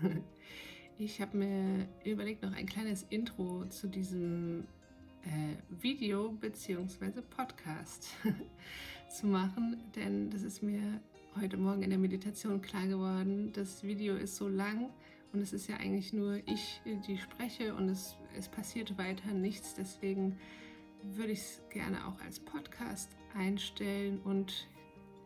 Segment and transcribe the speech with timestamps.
[0.98, 4.64] Ich habe mir überlegt, noch ein kleines Intro zu diesem
[5.22, 7.22] äh, Video bzw.
[7.22, 8.08] Podcast
[9.08, 11.00] zu machen, denn das ist mir
[11.40, 13.50] heute Morgen in der Meditation klar geworden.
[13.54, 14.90] Das Video ist so lang
[15.32, 19.72] und es ist ja eigentlich nur ich, die spreche und es, es passiert weiter nichts.
[19.74, 20.36] Deswegen
[21.02, 24.68] würde ich es gerne auch als Podcast einstellen und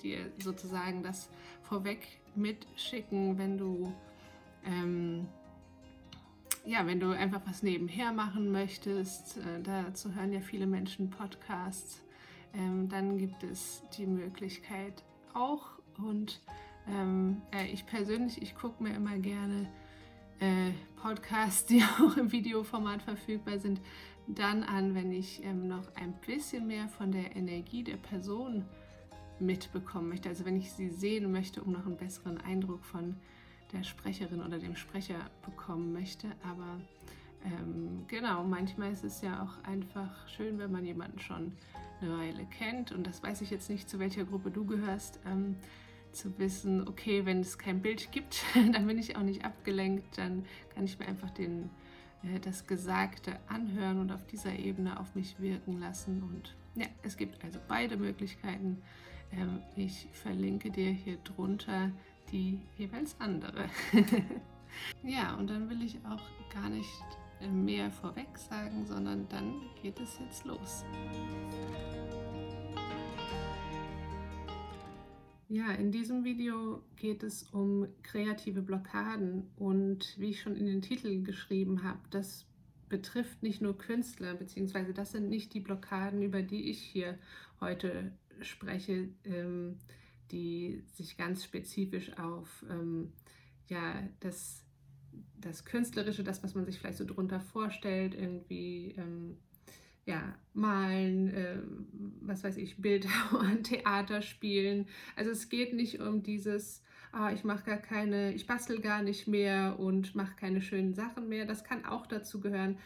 [0.05, 1.31] dir sozusagen das
[1.63, 3.93] vorweg mitschicken, wenn du
[4.65, 5.27] ähm,
[6.65, 12.03] ja, wenn du einfach was nebenher machen möchtest, äh, dazu hören ja viele Menschen Podcasts,
[12.55, 15.03] ähm, dann gibt es die Möglichkeit
[15.35, 15.67] auch.
[15.99, 16.41] Und
[16.89, 19.69] ähm, äh, ich persönlich, ich gucke mir immer gerne
[20.41, 23.81] äh, Podcasts, die auch im Videoformat verfügbar sind,
[24.27, 28.65] dann an, wenn ich ähm, noch ein bisschen mehr von der Energie der Person
[29.39, 30.31] mitbekommen möchte.
[30.31, 33.17] Also wenn ich sie sehen möchte, um noch einen besseren Eindruck von
[33.75, 36.29] der Sprecherin oder dem Sprecher bekommen möchte.
[36.43, 36.81] Aber
[37.45, 41.53] ähm, genau, manchmal ist es ja auch einfach schön, wenn man jemanden schon
[42.01, 42.93] eine Weile kennt.
[42.93, 45.21] Und das weiß ich jetzt nicht, zu welcher Gruppe du gehörst.
[45.27, 45.57] Ähm,
[46.15, 50.45] zu wissen, okay, wenn es kein Bild gibt, dann bin ich auch nicht abgelenkt, dann
[50.75, 51.71] kann ich mir einfach den,
[52.23, 56.23] äh, das Gesagte anhören und auf dieser Ebene auf mich wirken lassen.
[56.23, 58.81] Und ja, es gibt also beide Möglichkeiten.
[59.33, 61.91] Ähm, ich verlinke dir hier drunter
[62.31, 63.69] die jeweils andere.
[65.03, 66.23] ja, und dann will ich auch
[66.53, 67.05] gar nicht
[67.51, 70.85] mehr vorweg sagen, sondern dann geht es jetzt los.
[75.49, 80.83] Ja, in diesem Video geht es um kreative Blockaden und wie ich schon in den
[80.83, 82.47] Titel geschrieben habe, das
[82.89, 87.19] betrifft nicht nur Künstler, beziehungsweise das sind nicht die Blockaden, über die ich hier
[87.61, 89.09] heute spreche.
[89.25, 89.79] Ähm,
[90.31, 93.13] die sich ganz spezifisch auf ähm,
[93.69, 94.65] ja, das,
[95.39, 99.39] das Künstlerische, das, was man sich vielleicht so drunter vorstellt, irgendwie ähm,
[100.07, 101.59] ja, malen, äh,
[102.21, 104.87] was weiß ich, Bilder an Theater spielen.
[105.17, 106.83] Also es geht nicht um dieses,
[107.13, 111.29] ah, ich mache gar keine, ich bastel gar nicht mehr und mache keine schönen Sachen
[111.29, 111.47] mehr.
[111.47, 112.79] Das kann auch dazu gehören.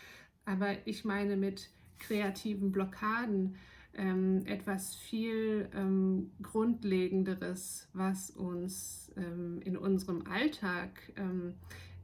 [0.44, 3.56] Aber ich meine mit kreativen Blockaden,
[3.94, 11.54] ähm, etwas viel ähm, Grundlegenderes, was uns ähm, in unserem Alltag, ähm,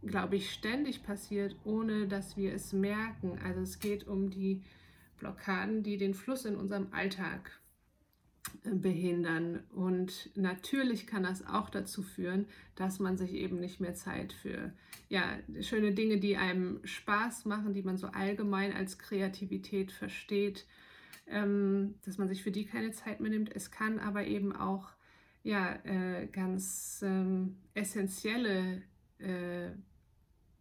[0.03, 3.39] glaube ich, ständig passiert, ohne dass wir es merken.
[3.45, 4.63] Also es geht um die
[5.19, 7.51] Blockaden, die den Fluss in unserem Alltag
[8.65, 9.61] äh, behindern.
[9.75, 14.73] Und natürlich kann das auch dazu führen, dass man sich eben nicht mehr Zeit für
[15.09, 20.67] ja, schöne Dinge, die einem Spaß machen, die man so allgemein als Kreativität versteht,
[21.27, 23.55] dass man sich für die keine Zeit mehr nimmt.
[23.55, 24.91] Es kann aber eben auch
[25.45, 28.83] ja, äh, ganz ähm, essentielle
[29.19, 29.71] äh,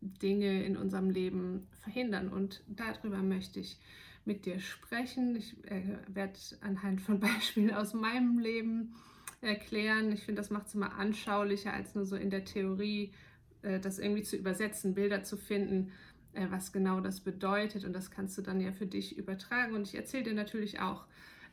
[0.01, 2.27] Dinge in unserem Leben verhindern.
[2.29, 3.79] Und darüber möchte ich
[4.25, 5.35] mit dir sprechen.
[5.35, 8.93] Ich äh, werde anhand von Beispielen aus meinem Leben
[9.41, 10.11] erklären.
[10.11, 13.13] Ich finde, das macht es immer anschaulicher, als nur so in der Theorie
[13.61, 15.91] äh, das irgendwie zu übersetzen, Bilder zu finden,
[16.33, 17.85] äh, was genau das bedeutet.
[17.85, 19.75] Und das kannst du dann ja für dich übertragen.
[19.75, 21.05] Und ich erzähle dir natürlich auch,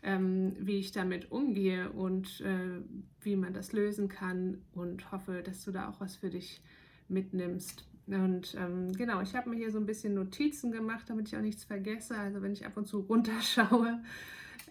[0.02, 2.80] ähm, wie ich damit umgehe und äh,
[3.20, 6.62] wie man das lösen kann und hoffe, dass du da auch was für dich
[7.08, 7.84] mitnimmst.
[8.06, 11.42] Und ähm, genau, ich habe mir hier so ein bisschen Notizen gemacht, damit ich auch
[11.42, 12.16] nichts vergesse.
[12.16, 14.02] Also wenn ich ab und zu runterschaue.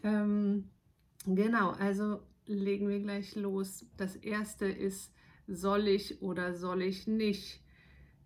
[0.03, 0.69] Ähm,
[1.25, 3.85] genau, also legen wir gleich los.
[3.97, 5.13] Das erste ist,
[5.47, 7.61] soll ich oder soll ich nicht?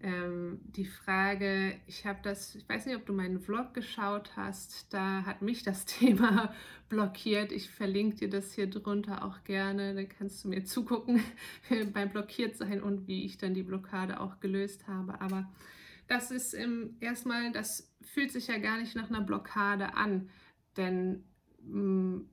[0.04, 4.94] Ähm, die Frage, ich habe das, ich weiß nicht, ob du meinen Vlog geschaut hast,
[4.94, 6.54] da hat mich das Thema
[6.90, 7.52] blockiert.
[7.52, 11.24] Ich verlinke dir das hier drunter auch gerne, dann kannst du mir zugucken
[11.94, 15.22] beim blockiert sein und wie ich dann die Blockade auch gelöst habe.
[15.22, 15.50] Aber
[16.08, 20.30] das ist im, erstmal, das fühlt sich ja gar nicht nach einer Blockade an,
[20.76, 21.24] denn
[21.62, 22.30] mh, mm,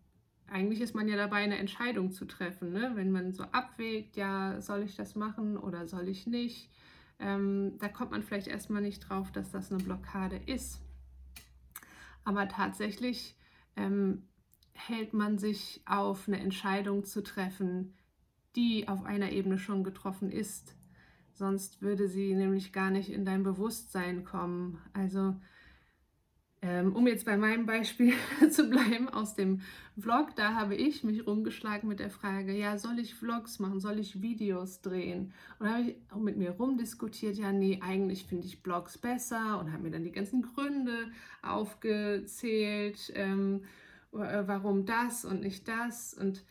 [0.48, 2.72] eigentlich ist man ja dabei, eine Entscheidung zu treffen.
[2.72, 2.90] Ne?
[2.94, 6.70] Wenn man so abwägt, ja, soll ich das machen oder soll ich nicht?
[7.20, 10.80] Ähm, da kommt man vielleicht erstmal nicht drauf, dass das eine Blockade ist.
[12.24, 13.36] Aber tatsächlich
[13.76, 14.22] ähm,
[14.72, 17.94] hält man sich auf, eine Entscheidung zu treffen,
[18.56, 20.74] die auf einer Ebene schon getroffen ist.
[21.32, 24.78] Sonst würde sie nämlich gar nicht in dein Bewusstsein kommen.
[24.92, 25.34] Also
[26.62, 28.12] um jetzt bei meinem Beispiel
[28.50, 29.62] zu bleiben aus dem
[29.98, 33.98] Vlog, da habe ich mich rumgeschlagen mit der Frage, ja, soll ich Vlogs machen, soll
[33.98, 35.32] ich Videos drehen?
[35.58, 39.58] Und da habe ich auch mit mir rumdiskutiert, ja, nee, eigentlich finde ich Blogs besser
[39.58, 41.10] und habe mir dann die ganzen Gründe
[41.42, 43.64] aufgezählt, ähm,
[44.12, 46.12] äh, warum das und nicht das.
[46.12, 46.44] Und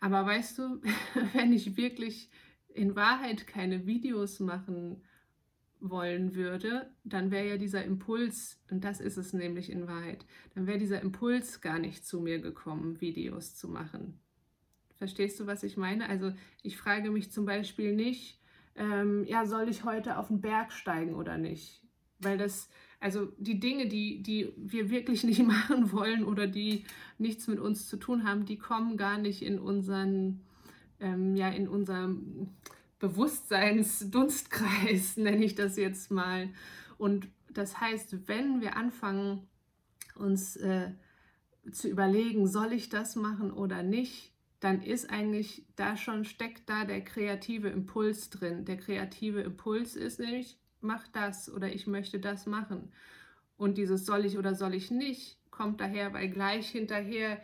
[0.00, 0.80] aber weißt du,
[1.34, 2.30] wenn ich wirklich
[2.68, 5.02] in Wahrheit keine Videos machen
[5.80, 10.24] wollen würde, dann wäre ja dieser Impuls, und das ist es nämlich in Wahrheit,
[10.54, 14.18] dann wäre dieser Impuls gar nicht zu mir gekommen, Videos zu machen.
[14.96, 16.08] Verstehst du, was ich meine?
[16.08, 16.32] Also
[16.62, 18.38] ich frage mich zum Beispiel nicht,
[18.76, 21.82] ähm, ja, soll ich heute auf den Berg steigen oder nicht?
[22.18, 22.68] Weil das,
[23.00, 26.84] also die Dinge, die, die wir wirklich nicht machen wollen oder die
[27.18, 30.42] nichts mit uns zu tun haben, die kommen gar nicht in unseren,
[31.00, 32.50] ähm, ja, in unserem
[33.00, 36.50] Bewusstseinsdunstkreis, nenne ich das jetzt mal.
[36.98, 39.48] Und das heißt, wenn wir anfangen,
[40.14, 40.92] uns äh,
[41.72, 46.84] zu überlegen, soll ich das machen oder nicht, dann ist eigentlich da schon, steckt da
[46.84, 48.64] der kreative Impuls drin.
[48.64, 52.92] Der kreative Impuls ist nämlich, mach das oder ich möchte das machen.
[53.56, 57.38] Und dieses soll ich oder soll ich nicht kommt daher, weil gleich hinterher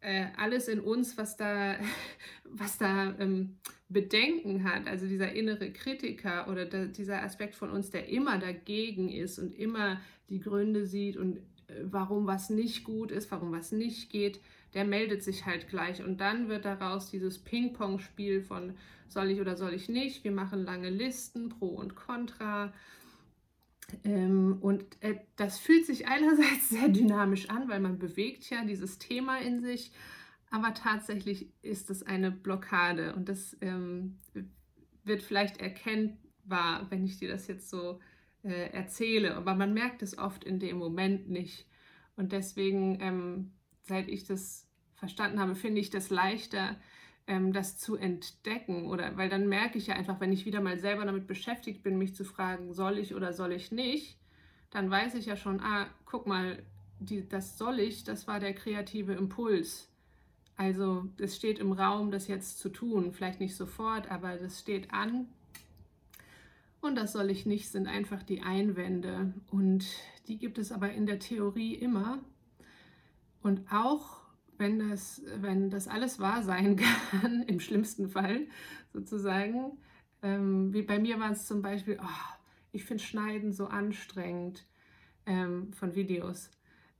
[0.00, 1.76] äh, alles in uns, was da,
[2.44, 3.56] was da ähm,
[3.88, 9.08] Bedenken hat, also dieser innere Kritiker oder da, dieser Aspekt von uns, der immer dagegen
[9.08, 13.72] ist und immer die Gründe sieht und äh, warum was nicht gut ist, warum was
[13.72, 14.40] nicht geht,
[14.74, 16.02] der meldet sich halt gleich.
[16.02, 18.74] Und dann wird daraus dieses Ping-Pong-Spiel von
[19.08, 20.24] soll ich oder soll ich nicht.
[20.24, 22.72] Wir machen lange Listen, Pro und Contra.
[24.04, 28.98] Ähm, und äh, das fühlt sich einerseits sehr dynamisch an, weil man bewegt ja dieses
[28.98, 29.92] Thema in sich,
[30.50, 34.18] aber tatsächlich ist es eine Blockade und das ähm,
[35.04, 38.00] wird vielleicht erkennbar, wenn ich dir das jetzt so
[38.44, 41.66] äh, erzähle, aber man merkt es oft in dem Moment nicht.
[42.16, 43.52] Und deswegen, ähm,
[43.82, 46.76] seit ich das verstanden habe, finde ich das leichter,
[47.28, 48.86] ähm, das zu entdecken.
[48.88, 51.98] Oder weil dann merke ich ja einfach, wenn ich wieder mal selber damit beschäftigt bin,
[51.98, 54.18] mich zu fragen, soll ich oder soll ich nicht,
[54.70, 56.62] dann weiß ich ja schon, ah, guck mal,
[56.98, 59.88] die, das soll ich, das war der kreative Impuls.
[60.56, 63.12] Also es steht im Raum, das jetzt zu tun.
[63.12, 65.28] Vielleicht nicht sofort, aber das steht an.
[66.80, 69.32] Und das soll ich nicht, sind einfach die Einwände.
[69.50, 69.86] Und
[70.26, 72.18] die gibt es aber in der Theorie immer.
[73.42, 74.18] Und auch
[74.58, 76.76] wenn das, wenn das alles wahr sein
[77.10, 78.46] kann, im schlimmsten Fall
[78.92, 79.78] sozusagen.
[80.22, 82.34] Ähm, wie bei mir war es zum Beispiel, oh,
[82.72, 84.66] ich finde Schneiden so anstrengend
[85.26, 86.50] ähm, von Videos.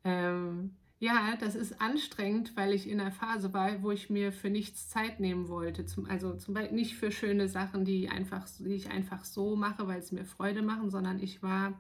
[0.05, 4.51] Ähm, ja, das ist anstrengend, weil ich in einer Phase war, wo ich mir für
[4.51, 5.85] nichts Zeit nehmen wollte.
[5.85, 9.87] Zum, also zum Beispiel nicht für schöne Sachen, die, einfach, die ich einfach so mache,
[9.87, 11.79] weil es mir Freude machen, sondern ich war,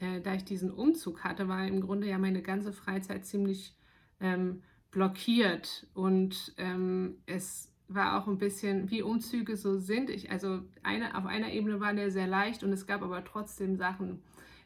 [0.00, 3.76] äh, da ich diesen Umzug hatte, war im Grunde ja meine ganze Freizeit ziemlich
[4.20, 4.62] ähm,
[4.96, 5.86] blockiert.
[5.92, 10.08] Und ähm, es war auch ein bisschen, wie Umzüge so sind.
[10.08, 13.76] Ich, also eine, auf einer Ebene war der sehr leicht und es gab aber trotzdem
[13.76, 14.22] Sachen,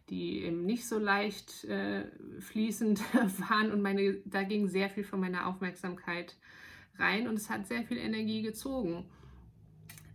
[0.08, 2.04] die eben nicht so leicht äh,
[2.38, 3.02] fließend
[3.50, 3.72] waren.
[3.72, 6.36] Und meine, da ging sehr viel von meiner Aufmerksamkeit
[6.96, 9.06] rein und es hat sehr viel Energie gezogen.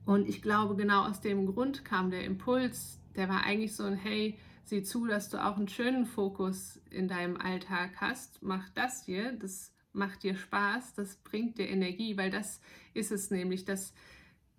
[0.05, 3.97] Und ich glaube, genau aus dem Grund kam der Impuls, der war eigentlich so ein,
[3.97, 9.03] hey, sieh zu, dass du auch einen schönen Fokus in deinem Alltag hast, mach das
[9.03, 12.61] hier, das macht dir Spaß, das bringt dir Energie, weil das
[12.93, 13.93] ist es nämlich, dass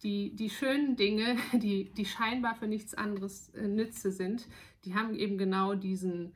[0.03, 4.47] die, die schönen Dinge, die, die scheinbar für nichts anderes äh, Nütze sind,
[4.85, 6.33] die haben eben genau diesen,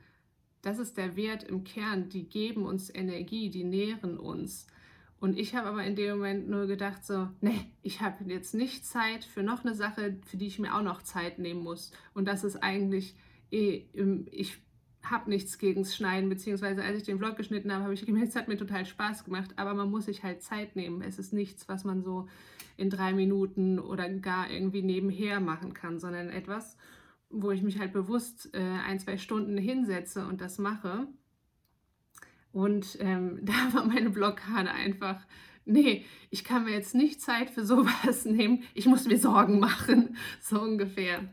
[0.61, 4.67] das ist der Wert im Kern, die geben uns Energie, die nähren uns.
[5.19, 8.85] Und ich habe aber in dem Moment nur gedacht, so, nee, ich habe jetzt nicht
[8.85, 11.91] Zeit für noch eine Sache, für die ich mir auch noch Zeit nehmen muss.
[12.15, 13.15] Und das ist eigentlich,
[13.51, 13.85] eh,
[14.31, 14.57] ich
[15.03, 18.29] habe nichts gegen das Schneiden, beziehungsweise als ich den Vlog geschnitten habe, habe ich gemerkt,
[18.29, 21.01] es hat mir total Spaß gemacht, aber man muss sich halt Zeit nehmen.
[21.01, 22.27] Es ist nichts, was man so
[22.77, 26.77] in drei Minuten oder gar irgendwie nebenher machen kann, sondern etwas,
[27.29, 31.07] wo ich mich halt bewusst äh, ein, zwei Stunden hinsetze und das mache.
[32.51, 35.25] Und ähm, da war meine Blockade einfach,
[35.65, 40.17] nee, ich kann mir jetzt nicht Zeit für sowas nehmen, ich muss mir Sorgen machen,
[40.41, 41.29] so ungefähr.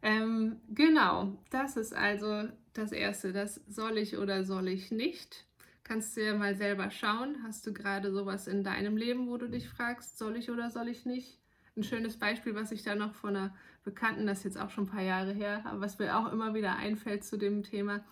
[0.00, 2.44] Ähm, genau, das ist also
[2.78, 5.46] das Erste, das soll ich oder soll ich nicht.
[5.84, 7.36] Kannst du ja mal selber schauen.
[7.44, 10.88] Hast du gerade sowas in deinem Leben, wo du dich fragst, soll ich oder soll
[10.88, 11.38] ich nicht?
[11.76, 13.54] Ein schönes Beispiel, was ich da noch von einer
[13.84, 16.52] Bekannten, das ist jetzt auch schon ein paar Jahre her, aber was mir auch immer
[16.52, 18.04] wieder einfällt zu dem Thema,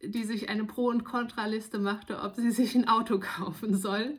[0.00, 4.18] die sich eine Pro- und Kontraliste machte, ob sie sich ein Auto kaufen soll.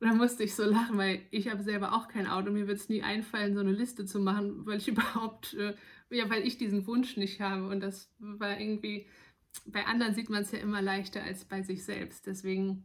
[0.00, 2.50] Und da musste ich so lachen, weil ich habe selber auch kein Auto.
[2.50, 5.74] Mir wird es nie einfallen, so eine Liste zu machen, weil ich überhaupt, äh,
[6.10, 7.68] ja, weil ich diesen Wunsch nicht habe.
[7.68, 9.06] Und das war irgendwie
[9.64, 12.26] bei anderen sieht man es ja immer leichter als bei sich selbst.
[12.26, 12.84] Deswegen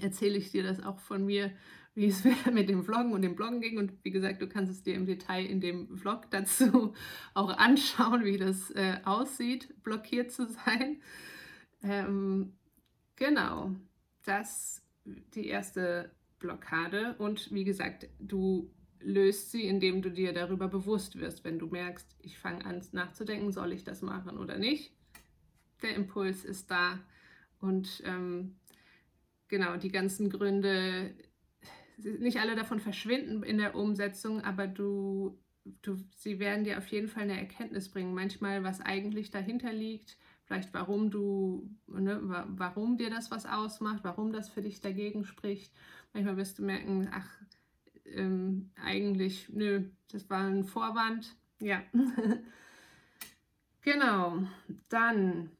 [0.00, 1.52] erzähle ich dir das auch von mir,
[1.94, 3.78] wie es mit dem Vloggen und dem Bloggen ging.
[3.78, 6.94] Und wie gesagt, du kannst es dir im Detail in dem Vlog dazu
[7.34, 11.00] auch anschauen, wie das äh, aussieht, blockiert zu sein.
[11.82, 12.54] Ähm,
[13.16, 13.74] genau,
[14.24, 17.14] das die erste Blockade.
[17.18, 18.70] Und wie gesagt, du
[19.00, 23.52] löst sie, indem du dir darüber bewusst wirst, wenn du merkst, ich fange an nachzudenken,
[23.52, 24.92] soll ich das machen oder nicht.
[25.84, 26.98] Der Impuls ist da
[27.60, 28.56] und ähm,
[29.48, 31.14] genau die ganzen Gründe,
[31.98, 35.38] nicht alle davon verschwinden in der Umsetzung, aber du,
[35.82, 38.14] du, sie werden dir auf jeden Fall eine Erkenntnis bringen.
[38.14, 44.32] Manchmal, was eigentlich dahinter liegt, vielleicht warum du, ne, warum dir das was ausmacht, warum
[44.32, 45.72] das für dich dagegen spricht.
[46.12, 47.28] Manchmal wirst du merken, ach,
[48.06, 51.36] ähm, eigentlich, nö, das war ein Vorwand.
[51.60, 51.82] Ja.
[53.82, 54.42] genau.
[54.88, 55.50] Dann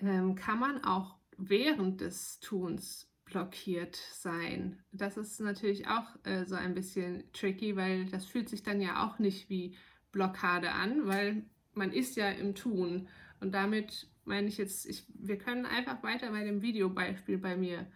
[0.00, 4.78] ähm, kann man auch während des Tuns blockiert sein.
[4.92, 9.06] Das ist natürlich auch äh, so ein bisschen tricky, weil das fühlt sich dann ja
[9.06, 9.76] auch nicht wie
[10.12, 13.08] Blockade an, weil man ist ja im Tun.
[13.40, 17.86] Und damit meine ich jetzt, ich, wir können einfach weiter bei dem Videobeispiel bei mir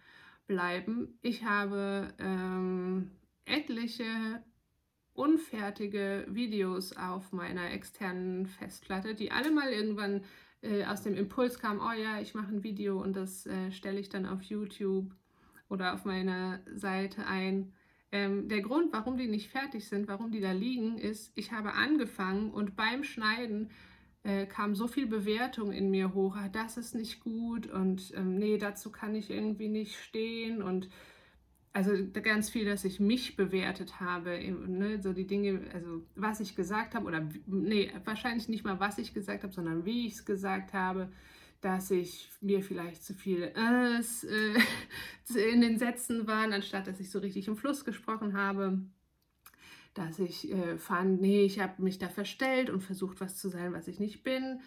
[0.47, 1.17] bleiben.
[1.21, 3.11] Ich habe ähm,
[3.45, 4.43] etliche
[5.13, 10.23] unfertige Videos auf meiner externen Festplatte, die alle mal irgendwann
[10.61, 13.99] äh, aus dem Impuls kamen, oh ja, ich mache ein Video und das äh, stelle
[13.99, 15.13] ich dann auf YouTube
[15.69, 17.73] oder auf meiner Seite ein.
[18.11, 21.73] Ähm, der Grund, warum die nicht fertig sind, warum die da liegen, ist, ich habe
[21.73, 23.69] angefangen und beim Schneiden
[24.23, 28.37] äh, kam so viel Bewertung in mir hoch, ah, das ist nicht gut und ähm,
[28.37, 30.89] nee, dazu kann ich irgendwie nicht stehen und
[31.73, 34.37] also ganz viel, dass ich mich bewertet habe,
[34.67, 38.97] ne, so die Dinge, also was ich gesagt habe oder nee, wahrscheinlich nicht mal was
[38.97, 41.11] ich gesagt habe, sondern wie ich es gesagt habe,
[41.61, 44.01] dass ich mir vielleicht zu viel äh,
[45.51, 48.81] in den Sätzen waren, anstatt dass ich so richtig im Fluss gesprochen habe
[49.93, 53.73] dass ich äh, fand, nee, ich habe mich da verstellt und versucht, was zu sein,
[53.73, 54.61] was ich nicht bin.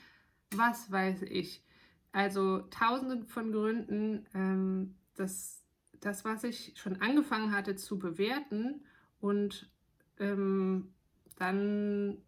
[0.54, 1.64] Was weiß ich.
[2.12, 5.63] Also tausende von Gründen, ähm, dass
[6.00, 8.84] das, was ich schon angefangen hatte zu bewerten
[9.20, 9.70] und
[10.18, 10.92] ähm,
[11.36, 12.18] dann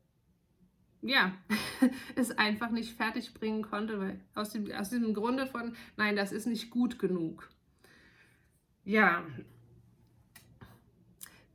[1.02, 1.32] ja,
[2.16, 6.32] es einfach nicht fertig bringen konnte, weil aus, dem, aus diesem Grunde von, nein, das
[6.32, 7.48] ist nicht gut genug.
[8.84, 9.24] Ja,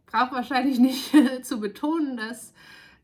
[0.05, 1.13] brauche wahrscheinlich nicht
[1.43, 2.53] zu betonen, dass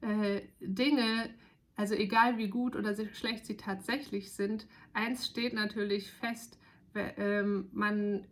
[0.02, 1.30] äh, Dinge,
[1.76, 6.60] also egal wie gut oder schlecht sie tatsächlich sind, eins steht natürlich fest,
[6.96, 8.26] ähm, man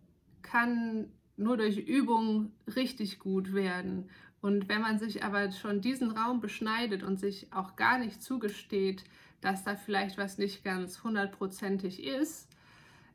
[0.46, 4.10] kann nur durch Übung richtig gut werden.
[4.42, 9.04] Und wenn man sich aber schon diesen Raum beschneidet und sich auch gar nicht zugesteht,
[9.42, 12.48] dass da vielleicht was nicht ganz hundertprozentig ist,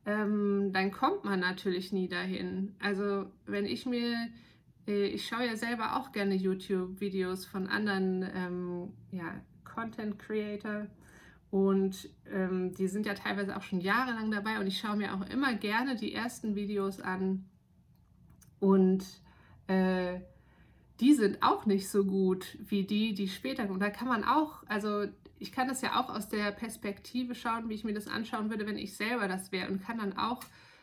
[0.04, 2.74] ähm, dann kommt man natürlich nie dahin.
[2.80, 4.28] Also wenn ich mir
[4.90, 10.86] äh, ich schaue ja selber auch gerne YouTube-Videos von anderen ähm, ja, Content Creator
[11.50, 15.28] und ähm, die sind ja teilweise auch schon jahrelang dabei und ich schaue mir auch
[15.28, 17.44] immer gerne die ersten Videos an
[18.60, 19.04] und
[19.66, 20.20] äh,
[21.00, 23.80] die sind auch nicht so gut wie die, die später kommen.
[23.80, 25.06] Da kann man auch, also
[25.38, 28.66] ich kann das ja auch aus der Perspektive schauen, wie ich mir das anschauen würde,
[28.66, 30.42] wenn ich selber das wäre und kann dann auch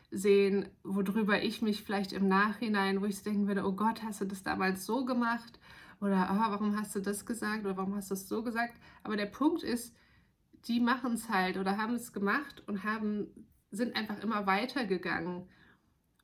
[0.09, 4.25] sehen, worüber ich mich vielleicht im Nachhinein, wo ich denken würde, oh Gott, hast du
[4.25, 5.59] das damals so gemacht?
[6.01, 7.65] Oder oh, warum hast du das gesagt?
[7.65, 8.73] Oder warum hast du es so gesagt?
[9.03, 9.93] Aber der Punkt ist,
[10.67, 13.27] die machen es halt oder haben es gemacht und haben,
[13.71, 15.47] sind einfach immer weitergegangen.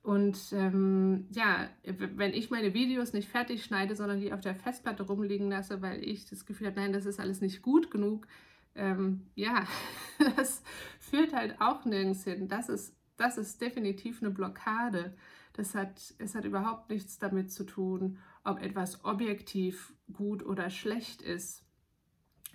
[0.02, 5.04] Und ähm, ja, wenn ich meine Videos nicht fertig schneide, sondern die auf der Festplatte
[5.04, 8.26] rumliegen lasse, weil ich das Gefühl habe, nein, das ist alles nicht gut genug,
[8.74, 9.66] ähm, ja,
[10.36, 10.62] das
[11.00, 12.48] führt halt auch nirgends hin.
[12.48, 15.16] Das ist das ist definitiv eine Blockade.
[15.52, 21.22] Das hat, es hat überhaupt nichts damit zu tun, ob etwas objektiv gut oder schlecht
[21.22, 21.63] ist.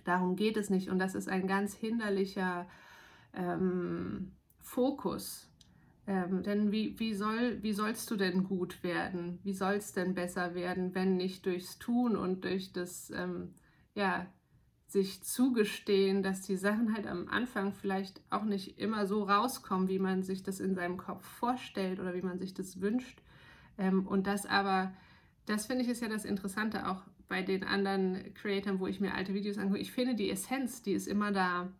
[0.05, 0.89] Darum geht es nicht.
[0.89, 2.67] Und das ist ein ganz hinderlicher
[3.33, 5.49] ähm, Fokus.
[6.07, 9.39] Ähm, denn wie, wie, soll, wie sollst du denn gut werden?
[9.43, 13.53] Wie soll es denn besser werden, wenn nicht durchs Tun und durch das ähm,
[13.93, 14.25] ja,
[14.87, 19.99] sich zugestehen, dass die Sachen halt am Anfang vielleicht auch nicht immer so rauskommen, wie
[19.99, 23.21] man sich das in seinem Kopf vorstellt oder wie man sich das wünscht.
[23.77, 24.91] Ähm, und das aber,
[25.45, 29.13] das finde ich ist ja das Interessante auch bei den anderen Creatoren, wo ich mir
[29.13, 29.79] alte Videos angucke.
[29.79, 31.71] Ich finde, die Essenz, die ist immer da.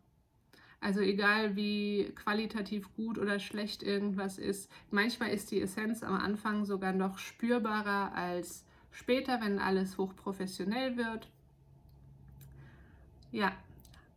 [0.80, 6.64] Also egal wie qualitativ gut oder schlecht irgendwas ist, manchmal ist die Essenz am Anfang
[6.64, 11.28] sogar noch spürbarer als später, wenn alles hochprofessionell wird.
[13.30, 13.52] Ja,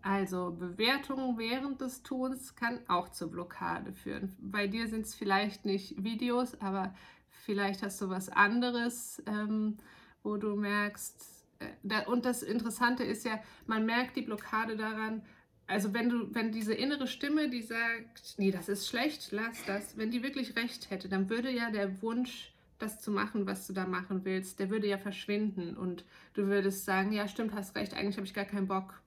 [0.01, 4.35] also Bewertung während des Tuns kann auch zur Blockade führen.
[4.39, 6.93] Bei dir sind es vielleicht nicht Videos, aber
[7.29, 9.77] vielleicht hast du was anderes, ähm,
[10.23, 15.21] wo du merkst, äh, und das Interessante ist ja, man merkt die Blockade daran,
[15.67, 19.97] also wenn du, wenn diese innere Stimme, die sagt, nee, das ist schlecht, lass das,
[19.97, 23.73] wenn die wirklich recht hätte, dann würde ja der Wunsch das zu machen, was du
[23.73, 26.03] da machen willst, der würde ja verschwinden und
[26.33, 29.01] du würdest sagen, ja stimmt, hast recht, eigentlich habe ich gar keinen Bock,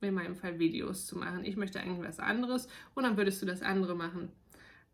[0.00, 1.44] in meinem Fall Videos zu machen.
[1.44, 4.32] Ich möchte eigentlich was anderes und dann würdest du das andere machen.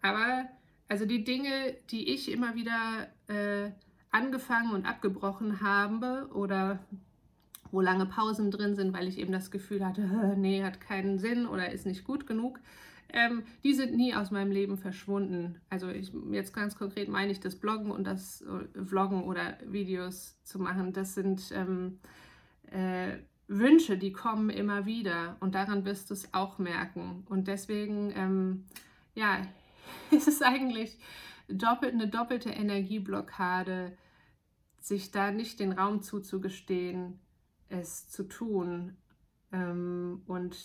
[0.02, 0.48] Aber
[0.88, 3.70] also die Dinge, die ich immer wieder äh,
[4.16, 6.78] angefangen und abgebrochen habe oder
[7.70, 11.46] wo lange Pausen drin sind, weil ich eben das Gefühl hatte, nee, hat keinen Sinn
[11.46, 12.58] oder ist nicht gut genug,
[13.12, 15.60] ähm, die sind nie aus meinem Leben verschwunden.
[15.70, 20.36] Also ich, jetzt ganz konkret meine ich das Bloggen und das äh, Vloggen oder Videos
[20.42, 20.92] zu machen.
[20.92, 21.98] Das sind ähm,
[22.70, 23.18] äh,
[23.48, 27.24] Wünsche, die kommen immer wieder und daran wirst du es auch merken.
[27.28, 28.64] Und deswegen, ähm,
[29.14, 29.38] ja,
[30.10, 30.98] ist es eigentlich
[31.48, 33.96] doppelt, eine doppelte Energieblockade,
[34.86, 37.18] sich da nicht den Raum zuzugestehen,
[37.68, 38.96] es zu tun
[39.52, 40.56] ähm, und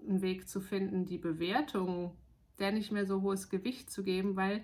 [0.00, 2.16] einen Weg zu finden, die Bewertung
[2.58, 4.62] der nicht mehr so hohes Gewicht zu geben, weil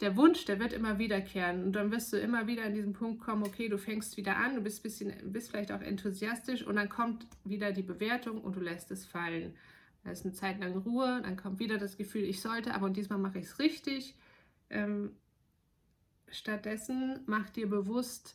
[0.00, 3.20] der Wunsch, der wird immer wiederkehren und dann wirst du immer wieder an diesen Punkt
[3.20, 6.88] kommen, okay, du fängst wieder an, du bist, bisschen, bist vielleicht auch enthusiastisch und dann
[6.88, 9.54] kommt wieder die Bewertung und du lässt es fallen.
[10.04, 12.96] Da ist eine Zeit lang Ruhe, dann kommt wieder das Gefühl, ich sollte, aber und
[12.96, 14.14] diesmal mache ich es richtig.
[14.68, 15.16] Ähm,
[16.30, 18.34] stattdessen mach dir bewusst,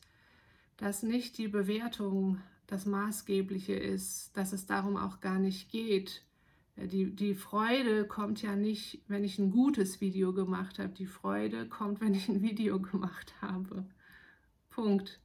[0.77, 6.23] dass nicht die Bewertung das Maßgebliche ist, dass es darum auch gar nicht geht.
[6.75, 10.93] Äh, die, die Freude kommt ja nicht, wenn ich ein gutes Video gemacht habe.
[10.93, 13.85] Die Freude kommt, wenn ich ein Video gemacht habe.
[14.69, 15.19] Punkt.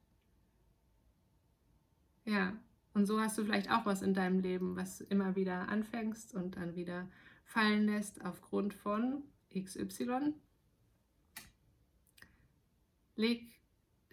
[2.24, 2.52] Ja,
[2.94, 6.56] und so hast du vielleicht auch was in deinem Leben, was immer wieder anfängst und
[6.56, 7.08] dann wieder
[7.44, 9.22] fallen lässt aufgrund von
[9.54, 10.34] XY.
[13.16, 13.50] Leg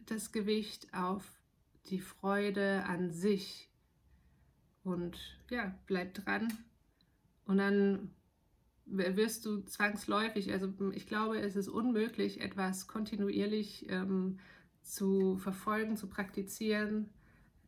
[0.07, 1.23] das Gewicht auf
[1.87, 3.69] die Freude an sich.
[4.83, 5.17] Und
[5.49, 6.51] ja, bleib dran.
[7.45, 8.11] Und dann
[8.85, 14.39] wirst du zwangsläufig, also ich glaube, es ist unmöglich, etwas kontinuierlich ähm,
[14.81, 17.09] zu verfolgen, zu praktizieren,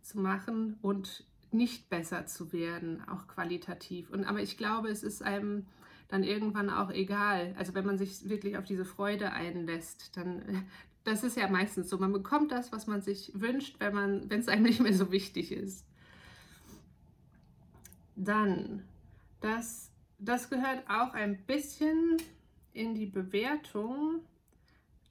[0.02, 4.10] zu machen und nicht besser zu werden, auch qualitativ.
[4.10, 5.68] Und aber ich glaube, es ist einem
[6.10, 7.56] dann irgendwann auch egal.
[7.58, 10.66] Also wenn man sich wirklich auf diese Freude einlässt, dann
[11.06, 11.98] das ist ja meistens so.
[11.98, 15.86] Man bekommt das, was man sich wünscht, wenn es einem nicht mehr so wichtig ist.
[18.16, 18.84] Dann,
[19.40, 22.18] das, das gehört auch ein bisschen
[22.74, 24.22] in die Bewertung,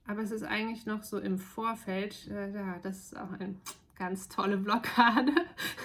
[0.05, 2.27] aber es ist eigentlich noch so im Vorfeld.
[2.29, 3.55] Äh, ja, das ist auch eine
[3.97, 5.31] ganz tolle Blockade.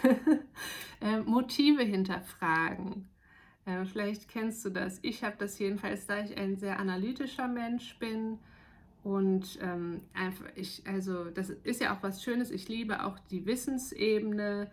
[1.01, 3.09] äh, Motive hinterfragen.
[3.64, 4.99] Äh, vielleicht kennst du das.
[5.03, 8.38] Ich habe das jedenfalls, da ich ein sehr analytischer Mensch bin
[9.03, 12.51] und ähm, einfach, ich, also das ist ja auch was Schönes.
[12.51, 14.71] Ich liebe auch die Wissensebene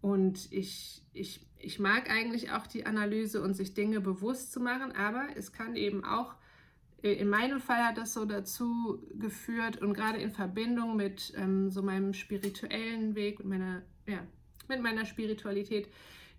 [0.00, 4.92] und ich, ich, ich mag eigentlich auch die Analyse und sich Dinge bewusst zu machen,
[4.92, 6.34] aber es kann eben auch,
[7.02, 11.70] äh, in meinem Fall hat das so dazu geführt und gerade in Verbindung mit ähm,
[11.70, 14.26] so meinem spirituellen Weg und meiner, ja,
[14.68, 15.88] mit meiner Spiritualität,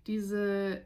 [0.06, 0.82] diese,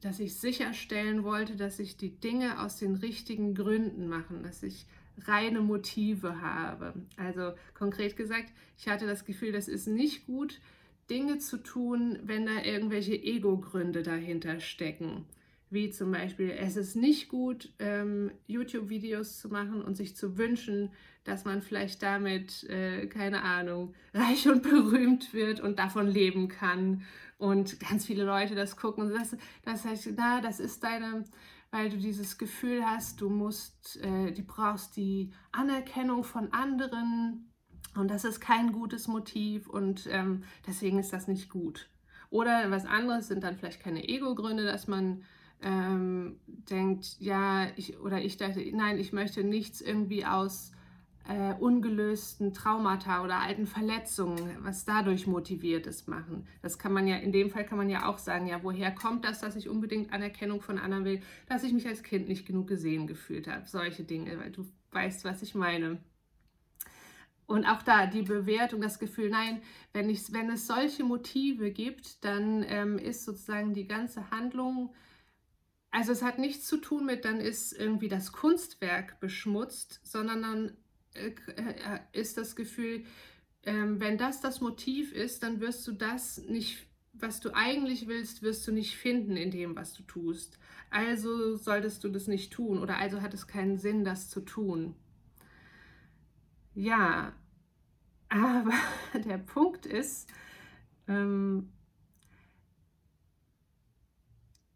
[0.00, 4.86] dass ich sicherstellen wollte, dass ich die Dinge aus den richtigen Gründen mache, dass ich
[5.26, 6.94] reine Motive habe.
[7.16, 10.60] Also konkret gesagt, ich hatte das Gefühl, das ist nicht gut,
[11.10, 15.26] Dinge zu tun, wenn da irgendwelche Ego-Gründe dahinter stecken.
[15.70, 20.90] Wie zum Beispiel, es ist nicht gut, ähm, YouTube-Videos zu machen und sich zu wünschen,
[21.24, 27.02] dass man vielleicht damit, äh, keine Ahnung, reich und berühmt wird und davon leben kann.
[27.38, 31.24] Und ganz viele Leute das gucken und das, das heißt, na, das ist deine
[31.72, 37.50] weil du dieses Gefühl hast, du musst, äh, du brauchst die Anerkennung von anderen
[37.96, 41.88] und das ist kein gutes Motiv und ähm, deswegen ist das nicht gut.
[42.28, 45.24] Oder was anderes sind dann vielleicht keine Ego-Gründe, dass man
[45.62, 50.72] ähm, denkt, ja, ich, oder ich dachte, nein, ich möchte nichts irgendwie aus
[51.28, 56.46] äh, ungelösten Traumata oder alten Verletzungen, was dadurch motiviert ist, machen.
[56.62, 59.24] Das kann man ja, in dem Fall kann man ja auch sagen, ja, woher kommt
[59.24, 62.66] das, dass ich unbedingt Anerkennung von anderen will, dass ich mich als Kind nicht genug
[62.66, 63.66] gesehen gefühlt habe.
[63.66, 65.98] Solche Dinge, weil du weißt, was ich meine.
[67.46, 72.24] Und auch da die Bewertung, das Gefühl, nein, wenn, ich, wenn es solche Motive gibt,
[72.24, 74.94] dann ähm, ist sozusagen die ganze Handlung,
[75.90, 80.76] also es hat nichts zu tun mit, dann ist irgendwie das Kunstwerk beschmutzt, sondern dann
[82.12, 83.04] ist das Gefühl,
[83.64, 88.42] ähm, wenn das das Motiv ist, dann wirst du das nicht, was du eigentlich willst,
[88.42, 90.58] wirst du nicht finden in dem, was du tust.
[90.90, 94.94] Also solltest du das nicht tun oder also hat es keinen Sinn, das zu tun.
[96.74, 97.32] Ja,
[98.28, 98.72] aber
[99.14, 100.28] der Punkt ist,
[101.06, 101.70] ähm,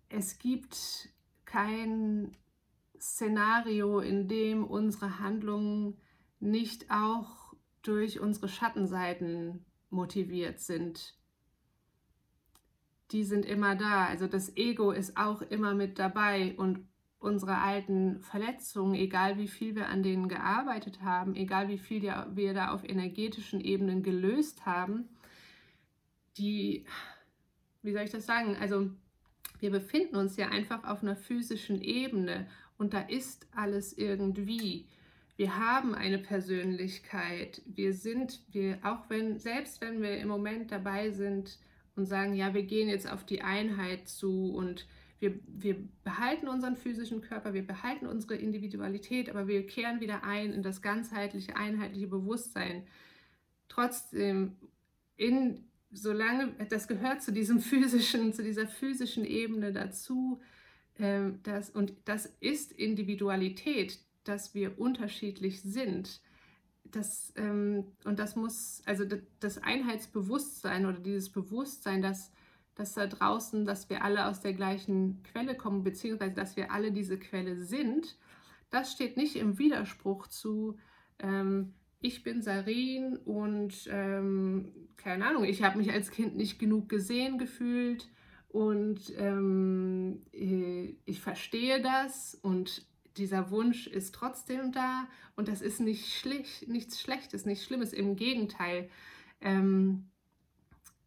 [0.09, 1.09] es gibt
[1.45, 2.37] kein
[3.01, 5.97] Szenario, in dem unsere Handlungen
[6.41, 11.17] nicht auch durch unsere Schattenseiten motiviert sind.
[13.13, 14.07] Die sind immer da.
[14.07, 16.87] Also das Ego ist auch immer mit dabei und
[17.19, 22.55] unsere alten Verletzungen, egal wie viel wir an denen gearbeitet haben, egal wie viel wir
[22.55, 25.09] da auf energetischen Ebenen gelöst haben,
[26.37, 26.85] die,
[27.83, 28.91] wie soll ich das sagen, also
[29.61, 32.47] wir befinden uns ja einfach auf einer physischen Ebene
[32.77, 34.87] und da ist alles irgendwie.
[35.37, 37.61] Wir haben eine Persönlichkeit.
[37.67, 41.59] Wir sind, wir, auch wenn, selbst wenn wir im Moment dabei sind
[41.95, 44.87] und sagen, ja, wir gehen jetzt auf die Einheit zu und
[45.19, 50.53] wir, wir behalten unseren physischen Körper, wir behalten unsere Individualität, aber wir kehren wieder ein
[50.53, 52.87] in das ganzheitliche, einheitliche Bewusstsein.
[53.69, 54.57] Trotzdem,
[55.17, 60.41] in, solange, das gehört zu diesem physischen, zu dieser physischen Ebene dazu,
[60.99, 66.21] äh, das, und das ist Individualität, dass wir unterschiedlich sind.
[66.85, 69.05] Das, ähm, und das muss, also
[69.41, 72.33] das Einheitsbewusstsein oder dieses Bewusstsein, dass,
[72.75, 76.93] dass da draußen, dass wir alle aus der gleichen Quelle kommen, beziehungsweise dass wir alle
[76.93, 78.17] diese Quelle sind,
[78.71, 80.77] das steht nicht im Widerspruch zu,
[81.19, 86.89] ähm, ich bin Sarin und ähm, keine Ahnung, ich habe mich als Kind nicht genug
[86.89, 88.09] gesehen gefühlt
[88.49, 92.87] und ähm, äh, ich verstehe das und
[93.17, 98.17] dieser Wunsch ist trotzdem da und das ist nicht schlecht, nichts Schlechtes, nichts Schlimmes, im
[98.17, 98.89] Gegenteil.
[99.41, 100.07] Ähm,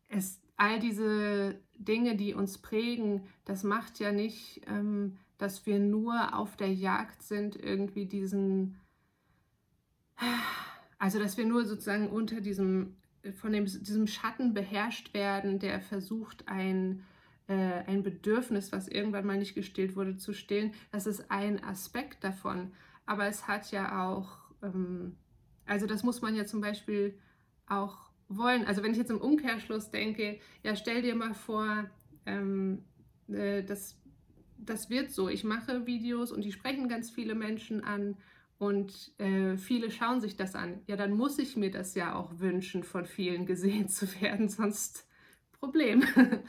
[0.08, 6.36] es, all diese Dinge, die uns prägen, das macht ja nicht, ähm, dass wir nur
[6.36, 8.78] auf der Jagd sind, irgendwie diesen,
[10.98, 12.98] also dass wir nur sozusagen unter diesem,
[13.36, 17.06] von dem, diesem Schatten beherrscht werden, der versucht, ein
[17.53, 20.73] ein Bedürfnis, was irgendwann mal nicht gestillt wurde, zu stillen.
[20.91, 22.71] Das ist ein Aspekt davon.
[23.05, 25.15] Aber es hat ja auch, ähm,
[25.65, 27.17] also das muss man ja zum Beispiel
[27.67, 28.65] auch wollen.
[28.65, 31.89] Also wenn ich jetzt im Umkehrschluss denke, ja, stell dir mal vor,
[32.27, 32.83] ähm,
[33.27, 33.97] äh, das,
[34.57, 35.27] das wird so.
[35.29, 38.15] Ich mache Videos und die sprechen ganz viele Menschen an
[38.59, 40.81] und äh, viele schauen sich das an.
[40.85, 45.09] Ja, dann muss ich mir das ja auch wünschen, von vielen gesehen zu werden, sonst
[45.60, 46.04] Problem.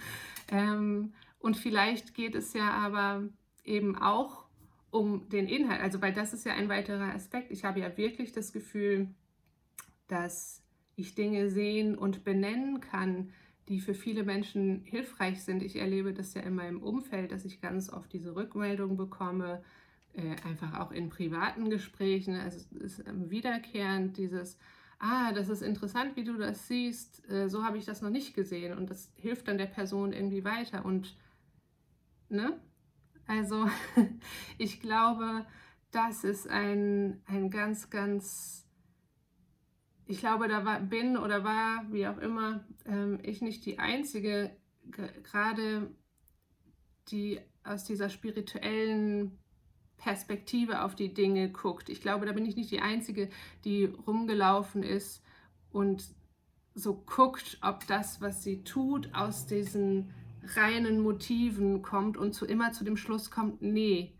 [0.49, 3.29] ähm, und vielleicht geht es ja aber
[3.65, 4.45] eben auch
[4.91, 7.51] um den Inhalt, also weil das ist ja ein weiterer Aspekt.
[7.51, 9.09] Ich habe ja wirklich das Gefühl,
[10.09, 10.63] dass
[10.97, 13.33] ich Dinge sehen und benennen kann,
[13.69, 15.63] die für viele Menschen hilfreich sind.
[15.63, 19.63] Ich erlebe das ja in meinem Umfeld, dass ich ganz oft diese Rückmeldung bekomme,
[20.13, 22.35] äh, einfach auch in privaten Gesprächen.
[22.35, 24.59] Also es ist wiederkehrend dieses,
[25.01, 28.35] ah, das ist interessant, wie du das siehst, äh, so habe ich das noch nicht
[28.35, 28.77] gesehen.
[28.77, 30.85] Und das hilft dann der Person irgendwie weiter.
[30.85, 31.17] Und,
[32.29, 32.61] ne?
[33.27, 33.69] Also
[34.59, 35.47] ich glaube,
[35.91, 38.69] das ist ein, ein ganz, ganz,
[40.07, 44.55] ich glaube, da war, bin oder war, wie auch immer, ähm, ich nicht die Einzige,
[44.91, 45.91] gerade
[47.09, 49.39] die aus dieser spirituellen
[50.01, 51.89] Perspektive auf die Dinge guckt.
[51.89, 53.29] Ich glaube, da bin ich nicht die Einzige,
[53.65, 55.23] die rumgelaufen ist
[55.71, 56.05] und
[56.75, 60.11] so guckt, ob das, was sie tut, aus diesen
[60.57, 64.15] reinen Motiven kommt und zu, immer zu dem Schluss kommt, nee.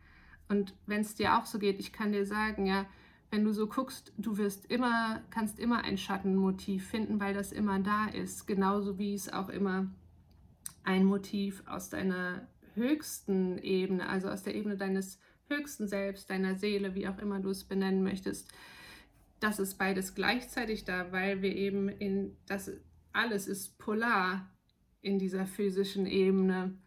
[0.49, 2.87] Und wenn es dir auch so geht, ich kann dir sagen, ja,
[3.31, 7.79] wenn du so guckst, du wirst immer, kannst immer ein Schattenmotiv finden, weil das immer
[7.79, 9.87] da ist, genauso wie es auch immer
[10.83, 15.19] ein Motiv aus deiner höchsten Ebene, also aus der Ebene deines
[15.51, 18.49] höchsten Selbst, deiner Seele, wie auch immer du es benennen möchtest.
[19.41, 22.71] Das ist beides gleichzeitig da, weil wir eben in das
[23.13, 24.49] alles ist polar
[25.01, 26.79] in dieser physischen Ebene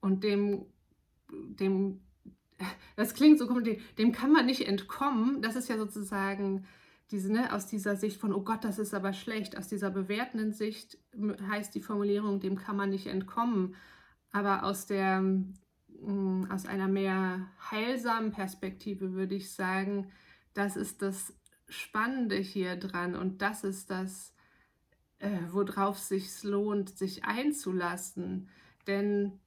[0.00, 0.66] und dem
[1.30, 2.00] dem
[2.96, 5.42] das klingt so komisch, dem kann man nicht entkommen.
[5.42, 6.64] Das ist ja sozusagen
[7.10, 9.56] diese, ne, aus dieser Sicht von, oh Gott, das ist aber schlecht.
[9.56, 10.98] Aus dieser bewertenden Sicht
[11.48, 13.74] heißt die Formulierung, dem kann man nicht entkommen.
[14.30, 15.22] Aber aus der
[16.50, 20.10] aus einer mehr heilsamen Perspektive würde ich sagen,
[20.54, 21.34] das ist das
[21.68, 24.34] Spannende hier dran und das ist das,
[25.18, 28.48] äh, worauf es sich lohnt, sich einzulassen.
[28.86, 29.40] Denn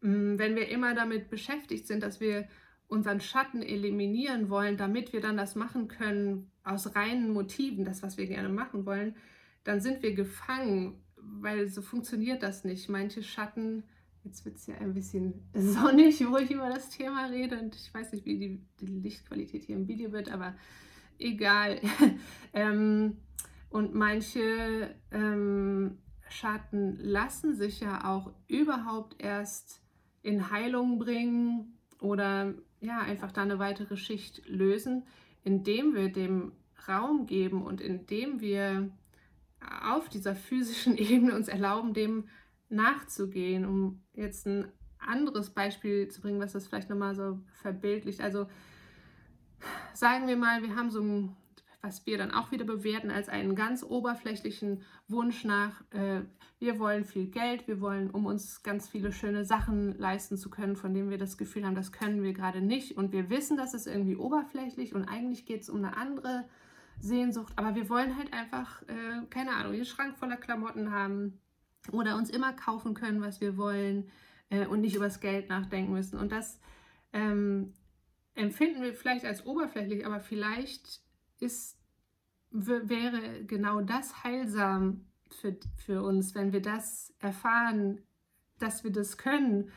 [0.00, 2.48] mh, wenn wir immer damit beschäftigt sind, dass wir
[2.88, 8.16] unseren Schatten eliminieren wollen, damit wir dann das machen können aus reinen Motiven, das, was
[8.16, 9.16] wir gerne machen wollen,
[9.64, 12.88] dann sind wir gefangen, weil so funktioniert das nicht.
[12.88, 13.84] Manche Schatten
[14.24, 17.58] Jetzt wird es ja ein bisschen sonnig, wo ich über das Thema rede.
[17.58, 20.54] Und ich weiß nicht, wie die, die Lichtqualität hier im Video wird, aber
[21.18, 21.80] egal.
[22.52, 23.16] ähm,
[23.70, 29.80] und manche ähm, Schatten lassen sich ja auch überhaupt erst
[30.22, 35.04] in Heilung bringen oder ja, einfach da eine weitere Schicht lösen,
[35.42, 36.52] indem wir dem
[36.86, 38.90] Raum geben und indem wir
[39.82, 42.28] auf dieser physischen Ebene uns erlauben, dem
[42.68, 48.20] nachzugehen, um jetzt ein anderes Beispiel zu bringen, was das vielleicht nochmal so verbildlicht.
[48.20, 48.46] Also
[49.94, 51.36] sagen wir mal, wir haben so ein,
[51.80, 56.22] was wir dann auch wieder bewerten als einen ganz oberflächlichen Wunsch nach, äh,
[56.60, 60.74] wir wollen viel Geld, wir wollen, um uns ganz viele schöne Sachen leisten zu können,
[60.74, 62.96] von denen wir das Gefühl haben, das können wir gerade nicht.
[62.96, 66.48] Und wir wissen, das ist irgendwie oberflächlich und eigentlich geht es um eine andere
[67.00, 71.40] Sehnsucht, aber wir wollen halt einfach, äh, keine Ahnung, einen Schrank voller Klamotten haben
[71.92, 74.10] oder uns immer kaufen können, was wir wollen
[74.50, 76.18] äh, und nicht übers Geld nachdenken müssen.
[76.18, 76.60] Und das
[77.12, 77.74] ähm,
[78.34, 81.00] empfinden wir vielleicht als oberflächlich, aber vielleicht
[81.40, 81.78] ist,
[82.50, 88.00] wäre genau das heilsam für, für uns, wenn wir das erfahren,
[88.58, 89.70] dass wir das können,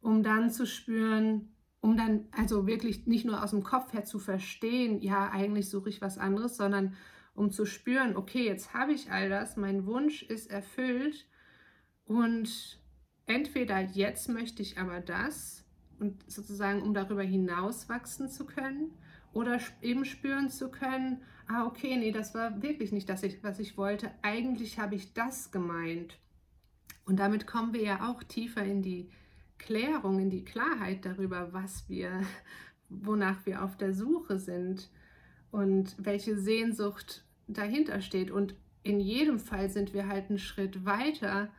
[0.00, 4.18] um dann zu spüren, um dann also wirklich nicht nur aus dem Kopf her zu
[4.18, 6.94] verstehen, ja, eigentlich suche ich was anderes, sondern
[7.40, 11.26] um zu spüren, okay, jetzt habe ich all das, mein Wunsch ist erfüllt
[12.04, 12.78] und
[13.24, 15.64] entweder jetzt möchte ich aber das
[15.98, 18.92] und sozusagen, um darüber hinaus wachsen zu können
[19.32, 23.78] oder eben spüren zu können, ah, okay, nee, das war wirklich nicht das, was ich
[23.78, 26.18] wollte, eigentlich habe ich das gemeint.
[27.06, 29.08] Und damit kommen wir ja auch tiefer in die
[29.56, 32.20] Klärung, in die Klarheit darüber, was wir,
[32.90, 34.90] wonach wir auf der Suche sind
[35.50, 38.30] und welche Sehnsucht dahinter steht.
[38.30, 41.50] Und in jedem Fall sind wir halt einen Schritt weiter,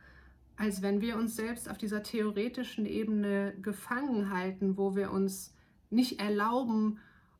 [0.56, 5.54] als wenn wir uns selbst auf dieser theoretischen Ebene gefangen halten, wo wir uns
[5.90, 6.98] nicht erlauben,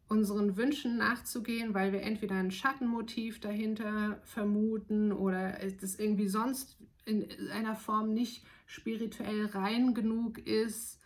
[0.09, 7.27] unseren Wünschen nachzugehen, weil wir entweder ein Schattenmotiv dahinter vermuten oder es irgendwie sonst in
[7.51, 11.01] einer Form nicht spirituell rein genug ist.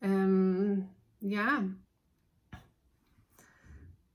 [0.00, 0.88] Ähm,
[1.20, 1.64] ja.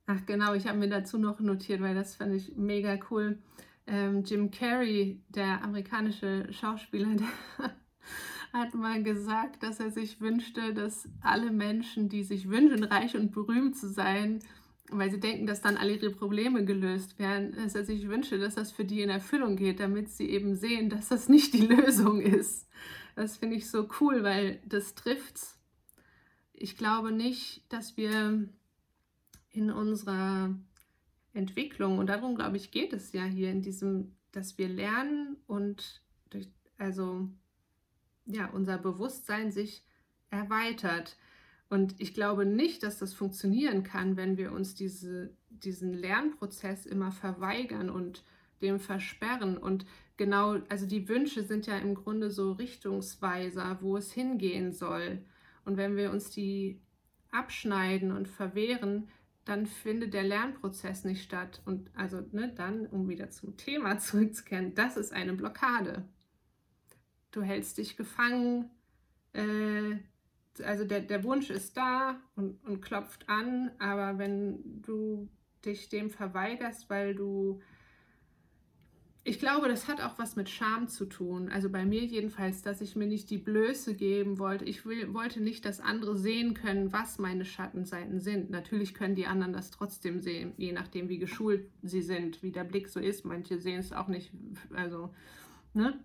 [0.10, 3.40] Ach genau, ich habe mir dazu noch notiert, weil das fand ich mega cool.
[3.86, 7.28] Ähm, Jim Carrey, der amerikanische Schauspieler, der
[8.54, 13.34] hat mal gesagt, dass er sich wünschte, dass alle Menschen, die sich wünschen, reich und
[13.34, 14.40] berühmt zu sein,
[14.90, 18.56] weil sie denken, dass dann alle ihre Probleme gelöst werden, dass er sich wünsche, dass
[18.56, 22.22] das für die in Erfüllung geht, damit sie eben sehen, dass das nicht die Lösung
[22.22, 22.70] ist.
[23.18, 25.60] Das finde ich so cool, weil das trifft's.
[26.54, 28.48] Ich glaube nicht, dass wir
[29.58, 30.56] in unserer
[31.34, 36.04] Entwicklung, und darum glaube ich, geht es ja hier in diesem, dass wir lernen und
[36.30, 37.28] durch, also
[38.28, 39.84] ja, unser Bewusstsein sich
[40.30, 41.18] erweitert.
[41.70, 47.12] Und ich glaube nicht, dass das funktionieren kann, wenn wir uns diese, diesen Lernprozess immer
[47.12, 48.24] verweigern und
[48.62, 49.58] dem versperren.
[49.58, 49.86] Und
[50.18, 55.26] genau, also die Wünsche sind ja im Grunde so Richtungsweiser, wo es hingehen soll.
[55.66, 56.80] Und wenn wir uns die
[57.32, 59.08] abschneiden und verwehren,
[59.48, 61.62] dann findet der Lernprozess nicht statt.
[61.66, 66.08] Und also ne, dann, um wieder zum Thema zurückzukehren, das ist eine Blockade.
[67.32, 68.70] Du hältst dich gefangen,
[69.34, 69.98] äh,
[70.64, 75.30] also der, der Wunsch ist da und, und klopft an, aber wenn du
[75.64, 77.62] dich dem verweigerst, weil du
[79.28, 81.50] ich glaube, das hat auch was mit Scham zu tun.
[81.50, 84.64] Also bei mir jedenfalls, dass ich mir nicht die Blöße geben wollte.
[84.64, 88.50] Ich will, wollte nicht, dass andere sehen können, was meine Schattenseiten sind.
[88.50, 92.64] Natürlich können die anderen das trotzdem sehen, je nachdem, wie geschult sie sind, wie der
[92.64, 93.26] Blick so ist.
[93.26, 94.32] Manche sehen es auch nicht.
[94.74, 95.14] Also,
[95.74, 96.00] ne?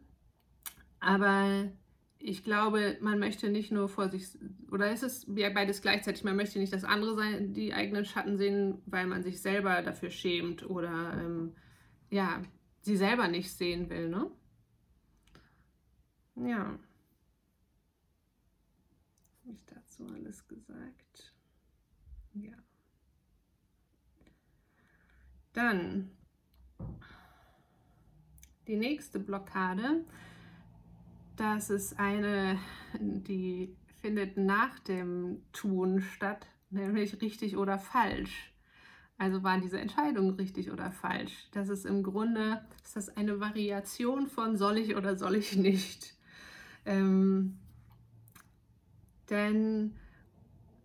[0.98, 1.70] Aber
[2.18, 4.36] ich glaube, man möchte nicht nur vor sich,
[4.72, 8.36] oder ist es ja beides gleichzeitig, man möchte nicht, dass andere sein, die eigenen Schatten
[8.36, 11.52] sehen, weil man sich selber dafür schämt oder ähm,
[12.10, 12.42] ja,
[12.82, 14.30] sie selber nicht sehen will, ne?
[16.36, 16.78] Ja.
[19.44, 21.34] Habe ich dazu alles gesagt?
[22.34, 22.56] Ja.
[25.52, 26.10] Dann
[28.66, 30.04] die nächste Blockade
[31.36, 32.58] das ist eine,
[33.00, 38.52] die findet nach dem Tun statt, nämlich richtig oder falsch.
[39.22, 41.46] Also waren diese Entscheidungen richtig oder falsch?
[41.52, 46.14] Das ist im Grunde ist das eine Variation von soll ich oder soll ich nicht.
[46.84, 47.56] Ähm,
[49.30, 49.94] denn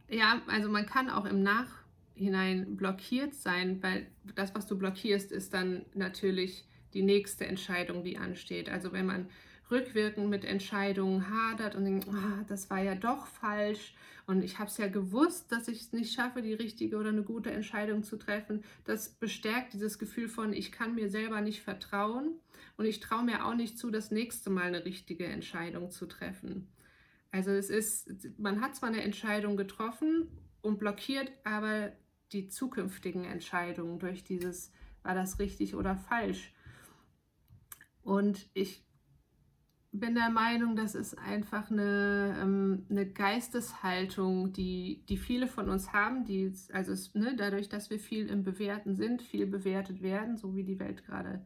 [0.07, 5.55] ja, also man kann auch im Nachhinein blockiert sein, weil das, was du blockierst, ist
[5.55, 8.69] dann natürlich die nächste Entscheidung, die ansteht.
[8.69, 9.31] Also wenn man
[9.71, 13.95] rückwirkend mit Entscheidungen hadert und denkt, oh, das war ja doch falsch
[14.27, 17.23] und ich habe es ja gewusst, dass ich es nicht schaffe, die richtige oder eine
[17.23, 18.61] gute Entscheidung zu treffen.
[18.83, 22.37] Das bestärkt dieses Gefühl von, ich kann mir selber nicht vertrauen
[22.75, 26.67] und ich traue mir auch nicht zu, das nächste Mal eine richtige Entscheidung zu treffen.
[27.31, 30.27] Also es ist, man hat zwar eine Entscheidung getroffen
[30.61, 31.93] und blockiert, aber
[32.33, 36.53] die zukünftigen Entscheidungen, durch dieses, war das richtig oder falsch.
[38.03, 38.86] Und ich
[39.99, 45.93] bin der Meinung, das ist einfach eine, ähm, eine Geisteshaltung, die, die viele von uns
[45.93, 50.37] haben, die, also es, ne, dadurch, dass wir viel im Bewerten sind, viel bewertet werden,
[50.37, 51.45] so wie die Welt gerade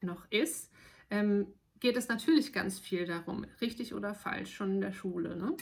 [0.00, 0.72] noch ist,
[1.10, 1.46] ähm,
[1.80, 5.36] geht es natürlich ganz viel darum, richtig oder falsch, schon in der Schule.
[5.36, 5.56] Ne?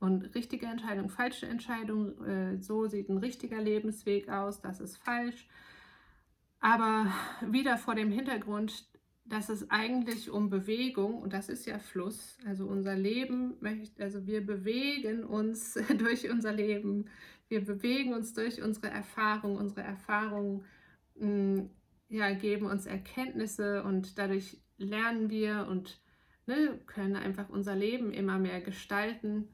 [0.00, 5.48] Und richtige Entscheidung, falsche Entscheidung, äh, so sieht ein richtiger Lebensweg aus, das ist falsch.
[6.60, 8.87] Aber wieder vor dem Hintergrund,
[9.28, 13.54] dass es eigentlich um Bewegung, und das ist ja Fluss, also unser Leben,
[13.98, 17.06] also wir bewegen uns durch unser Leben,
[17.48, 20.64] wir bewegen uns durch unsere Erfahrung, unsere Erfahrungen
[21.18, 21.70] hm,
[22.08, 26.00] ja, geben uns Erkenntnisse und dadurch lernen wir und
[26.46, 29.48] ne, können einfach unser Leben immer mehr gestalten.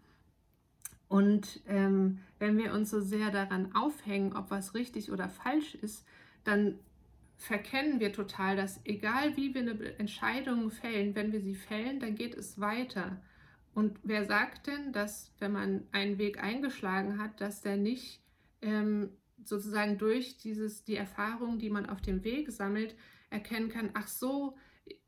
[1.08, 6.06] Und ähm, wenn wir uns so sehr daran aufhängen, ob was richtig oder falsch ist,
[6.44, 6.78] dann
[7.36, 12.14] verkennen wir total, dass egal wie wir eine Entscheidung fällen, wenn wir sie fällen, dann
[12.14, 13.20] geht es weiter.
[13.74, 18.22] Und wer sagt denn, dass wenn man einen Weg eingeschlagen hat, dass der nicht
[18.62, 19.10] ähm,
[19.44, 22.94] sozusagen durch dieses, die Erfahrung, die man auf dem Weg sammelt,
[23.30, 24.56] erkennen kann, ach so,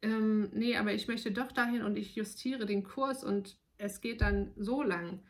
[0.02, 4.20] ähm, nee, aber ich möchte doch dahin und ich justiere den Kurs und es geht
[4.20, 5.20] dann so lang.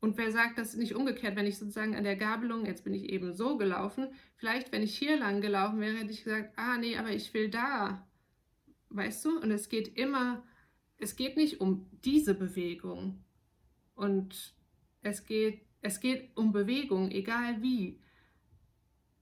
[0.00, 3.10] Und wer sagt das nicht umgekehrt, wenn ich sozusagen an der Gabelung, jetzt bin ich
[3.10, 6.96] eben so gelaufen, vielleicht wenn ich hier lang gelaufen wäre, hätte ich gesagt, ah nee,
[6.96, 8.08] aber ich will da.
[8.88, 9.38] Weißt du?
[9.38, 10.42] Und es geht immer,
[10.96, 13.22] es geht nicht um diese Bewegung.
[13.94, 14.54] Und
[15.02, 18.00] es geht, es geht um Bewegung, egal wie.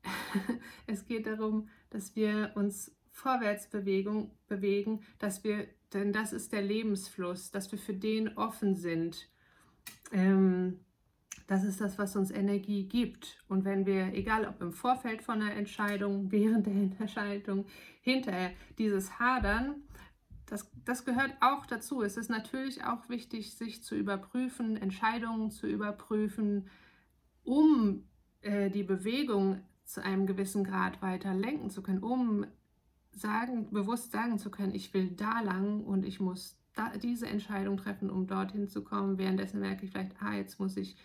[0.86, 6.62] es geht darum, dass wir uns vorwärts bewegen, bewegen, dass wir, denn das ist der
[6.62, 9.28] Lebensfluss, dass wir für den offen sind.
[10.12, 10.80] Ähm,
[11.46, 13.42] das ist das, was uns Energie gibt.
[13.48, 17.66] Und wenn wir, egal ob im Vorfeld von einer Entscheidung, während der Entscheidung,
[18.02, 19.76] hinterher, dieses Hadern,
[20.46, 22.02] das, das gehört auch dazu.
[22.02, 26.68] Es ist natürlich auch wichtig, sich zu überprüfen, Entscheidungen zu überprüfen,
[27.44, 28.04] um
[28.40, 32.46] äh, die Bewegung zu einem gewissen Grad weiter lenken zu können, um
[33.12, 37.76] sagen, bewusst sagen zu können, ich will da lang und ich muss da, diese Entscheidung
[37.76, 39.18] treffen, um dorthin zu kommen.
[39.18, 40.96] Währenddessen merke ich vielleicht, ah, jetzt muss ich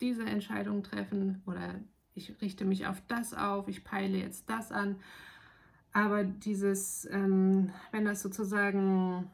[0.00, 1.80] diese Entscheidung treffen oder
[2.14, 4.96] ich richte mich auf das auf, ich peile jetzt das an.
[5.92, 9.30] Aber dieses, ähm, wenn das sozusagen,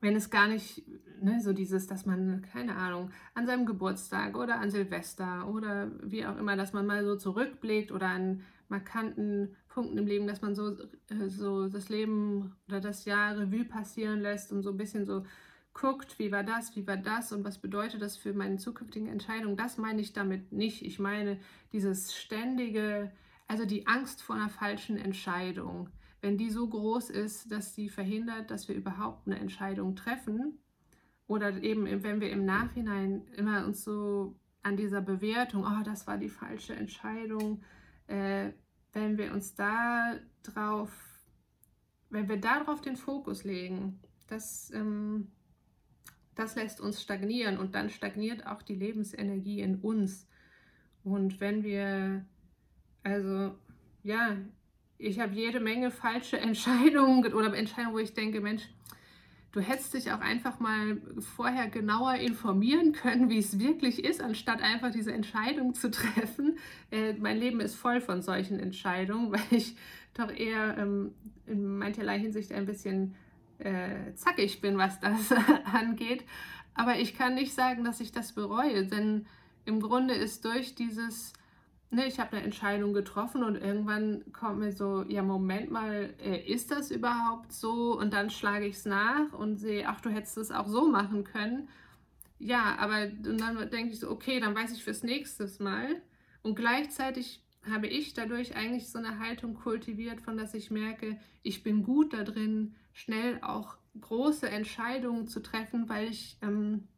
[0.00, 0.84] wenn es gar nicht,
[1.20, 6.26] ne, so dieses, dass man, keine Ahnung, an seinem Geburtstag oder an Silvester oder wie
[6.26, 10.54] auch immer, dass man mal so zurückblickt oder an markanten Punkten im Leben, dass man
[10.54, 10.76] so,
[11.10, 15.24] äh, so das Leben oder das Jahr Revue passieren lässt und so ein bisschen so
[15.72, 19.56] guckt, wie war das, wie war das und was bedeutet das für meine zukünftigen Entscheidungen.
[19.56, 20.82] Das meine ich damit nicht.
[20.82, 21.40] Ich meine
[21.72, 23.10] dieses ständige,
[23.48, 25.88] also die Angst vor einer falschen Entscheidung.
[26.20, 30.60] Wenn die so groß ist, dass sie verhindert, dass wir überhaupt eine Entscheidung treffen,
[31.26, 36.18] oder eben, wenn wir im Nachhinein immer uns so an dieser Bewertung, oh, das war
[36.18, 37.62] die falsche Entscheidung,
[38.06, 38.52] äh,
[38.94, 40.90] wenn wir uns da drauf,
[42.10, 45.32] wenn wir darauf den Fokus legen, das, ähm,
[46.34, 50.28] das lässt uns stagnieren und dann stagniert auch die Lebensenergie in uns.
[51.02, 52.24] Und wenn wir,
[53.02, 53.54] also
[54.02, 54.36] ja,
[54.96, 58.68] ich habe jede Menge falsche Entscheidungen oder Entscheidungen, wo ich denke, Mensch,
[59.54, 61.00] Du hättest dich auch einfach mal
[61.36, 66.58] vorher genauer informieren können, wie es wirklich ist, anstatt einfach diese Entscheidung zu treffen.
[66.90, 69.76] Äh, mein Leben ist voll von solchen Entscheidungen, weil ich
[70.12, 71.14] doch eher ähm,
[71.46, 73.14] in mancherlei Hinsicht ein bisschen
[73.60, 75.30] äh, zackig bin, was das
[75.72, 76.24] angeht.
[76.74, 79.24] Aber ich kann nicht sagen, dass ich das bereue, denn
[79.66, 81.32] im Grunde ist durch dieses
[81.94, 86.40] ne, ich habe eine Entscheidung getroffen und irgendwann kommt mir so, ja, Moment mal, äh,
[86.40, 87.98] ist das überhaupt so?
[87.98, 91.24] Und dann schlage ich es nach und sehe, ach, du hättest es auch so machen
[91.24, 91.68] können.
[92.38, 96.02] Ja, aber und dann denke ich so, okay, dann weiß ich fürs nächste Mal.
[96.42, 101.62] Und gleichzeitig habe ich dadurch eigentlich so eine Haltung kultiviert, von dass ich merke, ich
[101.62, 106.88] bin gut da drin, schnell auch große Entscheidungen zu treffen, weil ich ähm,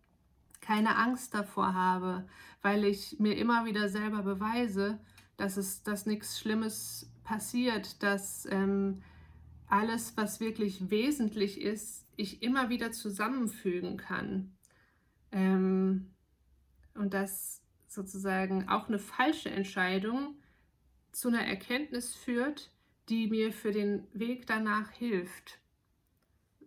[0.66, 2.26] keine Angst davor habe,
[2.60, 4.98] weil ich mir immer wieder selber beweise,
[5.36, 9.02] dass es, dass nichts Schlimmes passiert, dass ähm,
[9.68, 14.56] alles, was wirklich wesentlich ist, ich immer wieder zusammenfügen kann.
[15.30, 16.10] Ähm,
[16.94, 20.34] und dass sozusagen auch eine falsche Entscheidung
[21.12, 22.72] zu einer Erkenntnis führt,
[23.08, 25.60] die mir für den Weg danach hilft.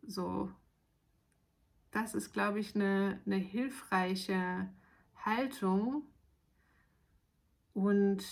[0.03, 0.51] So,
[1.91, 4.69] das ist, glaube ich, eine, eine hilfreiche
[5.15, 6.03] Haltung.
[7.73, 8.23] Und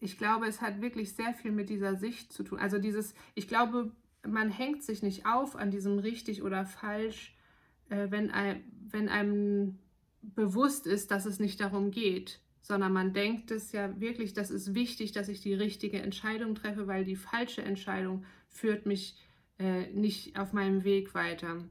[0.00, 2.58] ich glaube, es hat wirklich sehr viel mit dieser Sicht zu tun.
[2.58, 3.92] Also dieses, ich glaube,
[4.26, 7.36] man hängt sich nicht auf an diesem richtig oder falsch,
[7.88, 9.78] äh, wenn, ein, wenn einem
[10.22, 14.74] bewusst ist, dass es nicht darum geht, sondern man denkt es ja wirklich, das ist
[14.74, 19.16] wichtig, dass ich die richtige Entscheidung treffe, weil die falsche Entscheidung führt mich
[19.58, 21.62] äh, nicht auf meinem Weg weiter.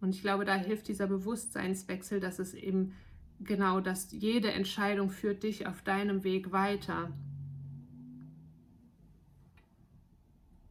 [0.00, 2.94] Und ich glaube, da hilft dieser Bewusstseinswechsel, dass es eben
[3.40, 7.12] genau, dass jede Entscheidung führt dich auf deinem Weg weiter.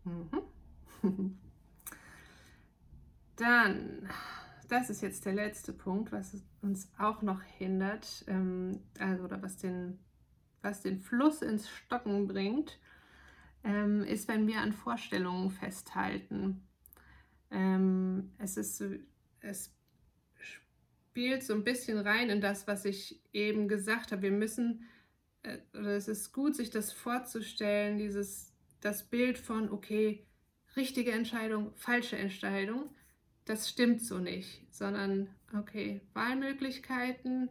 [0.04, 0.44] Mhm.
[3.36, 4.08] Dann,
[4.70, 9.58] das ist jetzt der letzte Punkt, was uns auch noch hindert, ähm, also oder was
[9.58, 10.00] den,
[10.62, 12.80] was den Fluss ins Stocken bringt,
[13.64, 16.68] ähm, ist, wenn wir an Vorstellungen festhalten.
[17.50, 18.84] Ähm, es ist,
[19.44, 19.72] es
[20.40, 24.24] spielt so ein bisschen rein in das, was ich eben gesagt habe.
[24.24, 24.86] Wir müssen,
[25.44, 30.26] äh, oder es ist gut, sich das vorzustellen, dieses das Bild von, okay,
[30.76, 32.90] richtige Entscheidung, falsche Entscheidung,
[33.46, 37.50] das stimmt so nicht, sondern, okay, Wahlmöglichkeiten,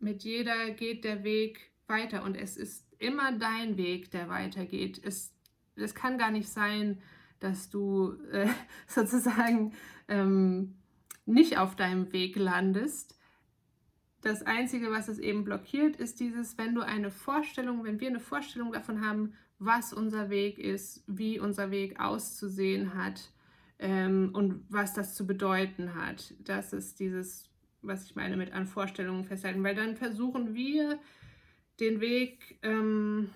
[0.00, 5.00] mit jeder geht der Weg weiter und es ist immer dein Weg, der weitergeht.
[5.02, 5.32] Es,
[5.76, 7.00] es kann gar nicht sein,
[7.40, 8.48] dass du äh,
[8.86, 9.72] sozusagen
[10.08, 10.77] ähm,
[11.28, 13.18] nicht auf deinem Weg landest.
[14.22, 18.20] Das Einzige, was es eben blockiert, ist dieses, wenn du eine Vorstellung, wenn wir eine
[18.20, 23.30] Vorstellung davon haben, was unser Weg ist, wie unser Weg auszusehen hat
[23.78, 26.34] ähm, und was das zu bedeuten hat.
[26.40, 27.50] Das ist dieses,
[27.82, 30.98] was ich meine mit an Vorstellungen festhalten, weil dann versuchen wir
[31.80, 33.30] den Weg ähm,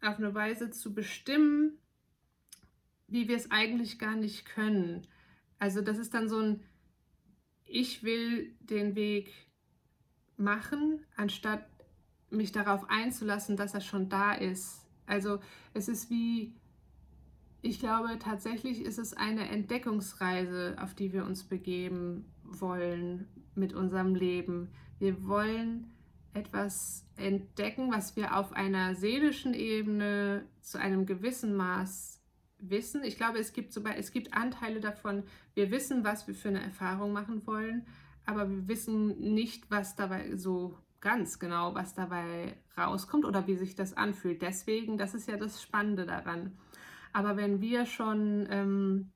[0.00, 1.78] auf eine Weise zu bestimmen,
[3.06, 5.06] wie wir es eigentlich gar nicht können.
[5.58, 6.62] Also das ist dann so ein,
[7.70, 9.32] ich will den Weg
[10.36, 11.66] machen, anstatt
[12.30, 14.86] mich darauf einzulassen, dass er schon da ist.
[15.06, 15.40] Also
[15.74, 16.54] es ist wie,
[17.62, 24.14] ich glaube tatsächlich ist es eine Entdeckungsreise, auf die wir uns begeben wollen mit unserem
[24.14, 24.68] Leben.
[24.98, 25.92] Wir wollen
[26.32, 32.19] etwas entdecken, was wir auf einer seelischen Ebene zu einem gewissen Maß
[32.62, 33.02] wissen.
[33.04, 36.62] Ich glaube, es gibt, sogar, es gibt Anteile davon, wir wissen, was wir für eine
[36.62, 37.86] Erfahrung machen wollen,
[38.26, 43.74] aber wir wissen nicht, was dabei so ganz genau, was dabei rauskommt oder wie sich
[43.74, 44.42] das anfühlt.
[44.42, 46.58] Deswegen, das ist ja das Spannende daran.
[47.12, 49.10] Aber wenn wir schon ähm,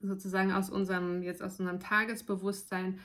[0.00, 3.00] sozusagen aus unserem, jetzt aus unserem Tagesbewusstsein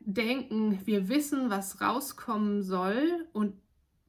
[0.00, 3.54] denken, wir wissen, was rauskommen soll und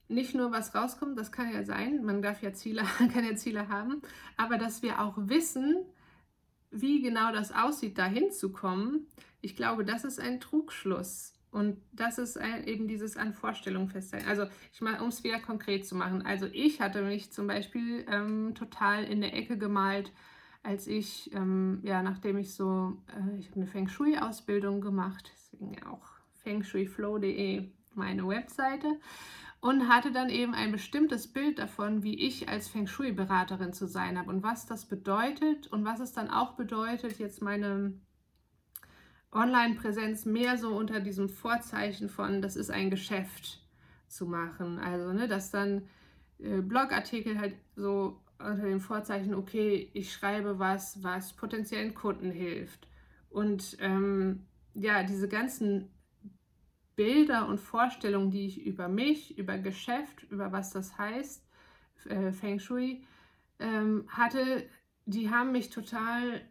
[0.10, 3.70] nicht nur was rauskommt, das kann ja sein, man darf ja Ziele, kann ja Ziele
[3.70, 4.02] haben,
[4.36, 5.78] aber dass wir auch wissen,
[6.72, 9.08] wie genau das aussieht, dahin zu kommen,
[9.42, 11.34] ich glaube, das ist ein Trugschluss.
[11.52, 14.28] Und das ist eben dieses an Vorstellungen festhalten.
[14.28, 16.24] Also, ich mal, um es wieder konkret zu machen.
[16.24, 20.12] Also, ich hatte mich zum Beispiel ähm, total in der Ecke gemalt,
[20.62, 25.84] als ich, ähm, ja, nachdem ich so, äh, ich habe eine Feng Shui-Ausbildung gemacht, deswegen
[25.88, 26.06] auch
[26.44, 29.00] fengshuiflow.de meine Webseite
[29.62, 34.18] und hatte dann eben ein bestimmtes Bild davon, wie ich als Feng Shui-Beraterin zu sein
[34.18, 37.94] habe und was das bedeutet und was es dann auch bedeutet, jetzt meine
[39.32, 43.62] Online-Präsenz mehr so unter diesem Vorzeichen von, das ist ein Geschäft
[44.08, 44.80] zu machen.
[44.80, 45.84] Also, ne, dass dann
[46.40, 52.88] äh, Blogartikel halt so unter dem Vorzeichen, okay, ich schreibe was, was potenziellen Kunden hilft.
[53.30, 55.90] Und ähm, ja, diese ganzen
[57.00, 61.48] Bilder und Vorstellungen, die ich über mich, über Geschäft, über was das heißt,
[62.10, 63.06] äh, Feng Shui,
[63.58, 64.66] ähm, hatte,
[65.06, 66.42] die haben mich total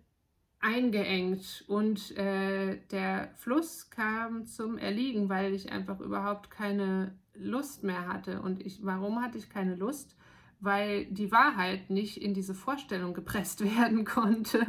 [0.59, 8.09] eingeengt und äh, der Fluss kam zum Erliegen, weil ich einfach überhaupt keine Lust mehr
[8.09, 8.41] hatte.
[8.41, 10.17] Und ich, warum hatte ich keine Lust?
[10.61, 14.65] Weil die Wahrheit nicht in diese Vorstellung gepresst werden konnte.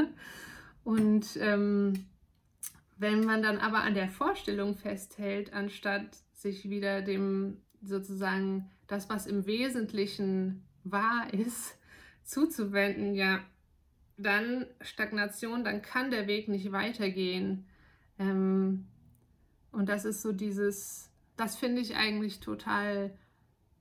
[0.83, 1.93] Und ähm,
[2.99, 9.25] wenn man dann aber an der Vorstellung festhält, anstatt sich wieder dem sozusagen das, was
[9.25, 11.77] im Wesentlichen wahr ist,
[12.23, 13.39] zuzuwenden, ja,
[14.17, 17.65] dann Stagnation, dann kann der Weg nicht weitergehen.
[18.19, 18.85] Ähm,
[19.71, 23.17] und das ist so dieses, das finde ich eigentlich total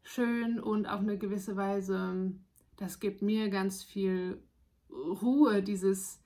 [0.05, 2.33] schön und auf eine gewisse Weise,
[2.77, 4.41] das gibt mir ganz viel
[4.89, 6.21] Ruhe, dieses,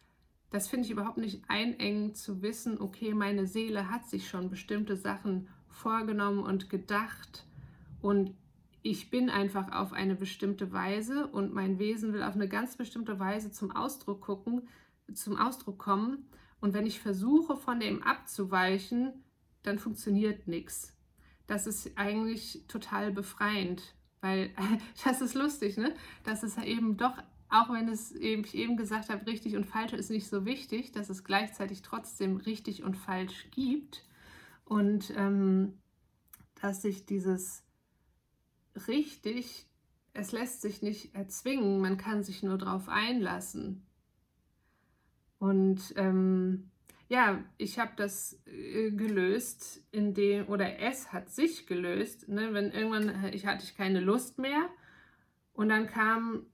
[0.53, 4.97] das finde ich überhaupt nicht einengend zu wissen, okay, meine Seele hat sich schon bestimmte
[4.97, 7.45] Sachen vorgenommen und gedacht
[8.01, 8.35] und
[8.83, 13.19] ich bin einfach auf eine bestimmte Weise und mein Wesen will auf eine ganz bestimmte
[13.21, 14.69] Weise zum Ausdruck gucken,
[15.15, 16.27] zum Ausdruck kommen.
[16.61, 19.13] Und wenn ich versuche, von dem abzuweichen,
[19.63, 20.97] dann funktioniert nichts.
[21.47, 24.51] Das ist eigentlich total befreiend, Weil
[25.05, 25.95] das ist lustig, ne?
[26.25, 27.17] Dass es eben doch,
[27.53, 30.91] auch wenn es eben, ich eben gesagt habe, richtig und falsch ist nicht so wichtig,
[30.93, 34.05] dass es gleichzeitig trotzdem richtig und falsch gibt.
[34.65, 35.79] Und ähm,
[36.61, 37.63] dass sich dieses
[38.89, 39.67] richtig,
[40.15, 43.87] es lässt sich nicht erzwingen, man kann sich nur darauf einlassen.
[45.39, 46.71] Und ähm,
[47.09, 53.25] ja, ich habe das äh, gelöst, indem, oder es hat sich gelöst, ne, wenn irgendwann
[53.25, 54.71] äh, ich hatte ich keine Lust mehr
[55.53, 56.47] und dann kam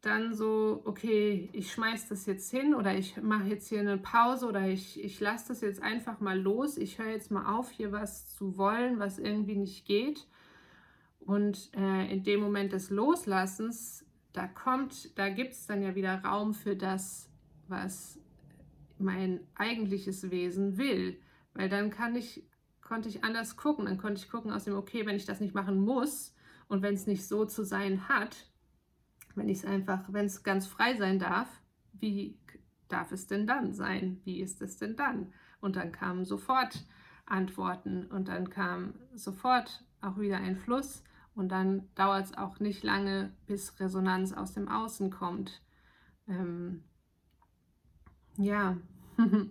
[0.00, 4.46] dann so, okay, ich schmeiß das jetzt hin oder ich mache jetzt hier eine Pause
[4.46, 7.92] oder ich, ich lasse das jetzt einfach mal los, ich höre jetzt mal auf, hier
[7.92, 10.26] was zu wollen, was irgendwie nicht geht.
[11.20, 16.24] Und äh, in dem Moment des Loslassens, da kommt, da gibt es dann ja wieder
[16.24, 17.28] Raum für das,
[17.68, 18.18] was
[18.98, 21.20] mein eigentliches Wesen will.
[21.52, 22.44] Weil dann kann ich,
[22.80, 23.84] konnte ich anders gucken.
[23.84, 26.34] Dann konnte ich gucken aus dem, okay, wenn ich das nicht machen muss
[26.68, 28.49] und wenn es nicht so zu sein hat,
[29.34, 31.48] wenn ich es einfach, wenn es ganz frei sein darf,
[31.92, 32.38] wie
[32.88, 34.20] darf es denn dann sein?
[34.24, 35.32] Wie ist es denn dann?
[35.60, 36.86] Und dann kamen sofort
[37.26, 41.04] Antworten und dann kam sofort auch wieder ein Fluss
[41.34, 45.62] und dann dauert es auch nicht lange, bis Resonanz aus dem Außen kommt.
[46.28, 46.84] Ähm,
[48.36, 48.76] ja.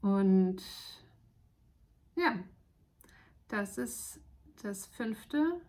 [0.00, 0.62] Und
[2.14, 2.36] ja,
[3.48, 4.20] das ist
[4.62, 5.60] das fünfte.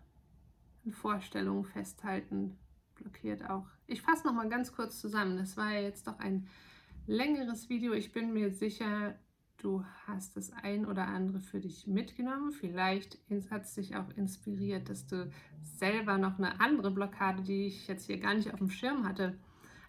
[0.92, 2.58] Vorstellung festhalten
[2.94, 3.66] blockiert auch.
[3.86, 5.36] Ich fasse noch mal ganz kurz zusammen.
[5.36, 6.48] Das war ja jetzt doch ein
[7.06, 7.92] längeres Video.
[7.92, 9.18] Ich bin mir sicher,
[9.58, 12.52] du hast das ein oder andere für dich mitgenommen.
[12.52, 13.18] Vielleicht
[13.50, 15.30] hat es dich auch inspiriert, dass du
[15.62, 19.38] selber noch eine andere Blockade, die ich jetzt hier gar nicht auf dem Schirm hatte,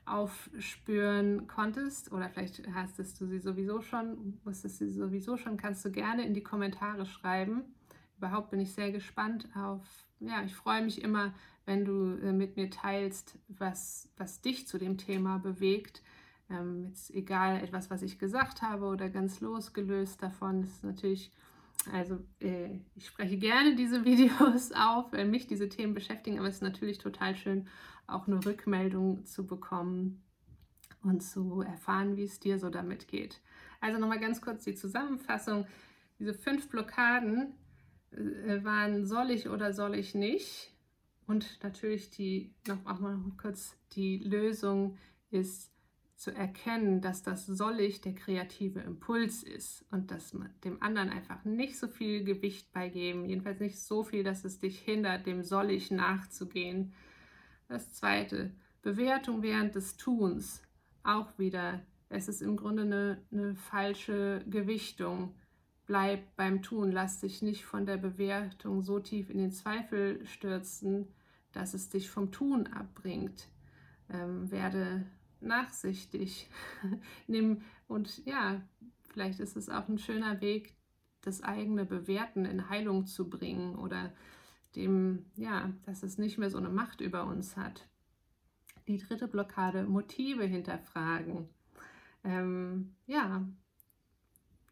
[0.06, 5.92] aufspüren konntest oder vielleicht hast du sie sowieso schon, wusstest sie sowieso schon, kannst du
[5.92, 7.76] gerne in die Kommentare schreiben.
[8.18, 9.86] Überhaupt bin ich sehr gespannt auf,
[10.20, 11.34] ja, ich freue mich immer,
[11.66, 16.02] wenn du äh, mit mir teilst, was, was dich zu dem Thema bewegt.
[16.50, 21.32] Ähm, jetzt egal etwas, was ich gesagt habe oder ganz losgelöst davon, ist natürlich
[21.92, 26.56] also äh, ich spreche gerne diese Videos auf, weil mich diese Themen beschäftigen, aber es
[26.56, 27.68] ist natürlich total schön,
[28.08, 30.22] auch eine Rückmeldung zu bekommen
[31.04, 33.40] und zu erfahren, wie es dir so damit geht.
[33.80, 35.66] Also nochmal ganz kurz die Zusammenfassung.
[36.18, 37.54] Diese fünf Blockaden
[38.12, 40.74] waren soll ich oder soll ich nicht?
[41.28, 44.98] Und natürlich die, noch mal kurz, die Lösung
[45.30, 45.72] ist,
[46.20, 51.10] zu erkennen, dass das soll ich der kreative Impuls ist und dass man dem anderen
[51.10, 55.44] einfach nicht so viel Gewicht beigeben, jedenfalls nicht so viel, dass es dich hindert, dem
[55.44, 56.92] soll ich nachzugehen.
[57.70, 58.52] Das zweite,
[58.82, 60.62] Bewertung während des Tuns,
[61.04, 61.80] auch wieder,
[62.10, 65.34] es ist im Grunde eine, eine falsche Gewichtung.
[65.90, 71.08] Bleib beim Tun, lass dich nicht von der Bewertung so tief in den Zweifel stürzen,
[71.52, 73.48] dass es dich vom Tun abbringt.
[74.08, 75.08] Ähm, werde
[75.42, 76.48] nachsichtig.
[77.28, 78.62] Nimm und ja,
[79.08, 80.76] vielleicht ist es auch ein schöner Weg,
[81.22, 84.14] das eigene Bewerten in Heilung zu bringen oder
[84.76, 87.88] dem, ja, dass es nicht mehr so eine Macht über uns hat.
[88.88, 91.50] Die dritte Blockade, Motive hinterfragen.
[92.24, 93.44] Ähm, ja,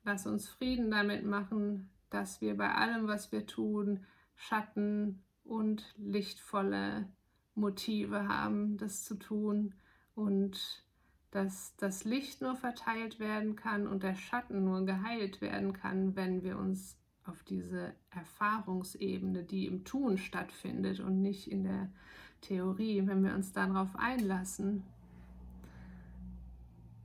[0.08, 4.05] lass uns Frieden damit machen, dass wir bei allem, was wir tun,
[4.36, 7.10] Schatten und lichtvolle
[7.55, 9.76] Motive haben, das zu tun.
[10.16, 10.86] Und
[11.32, 16.41] dass das Licht nur verteilt werden kann und der Schatten nur geheilt werden kann, wenn
[16.41, 21.91] wir uns auf diese Erfahrungsebene, die im Tun stattfindet und nicht in der
[22.39, 24.84] Theorie, wenn wir uns darauf einlassen,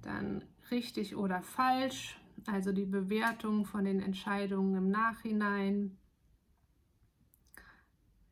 [0.02, 5.98] dann richtig oder falsch, also die Bewertung von den Entscheidungen im Nachhinein.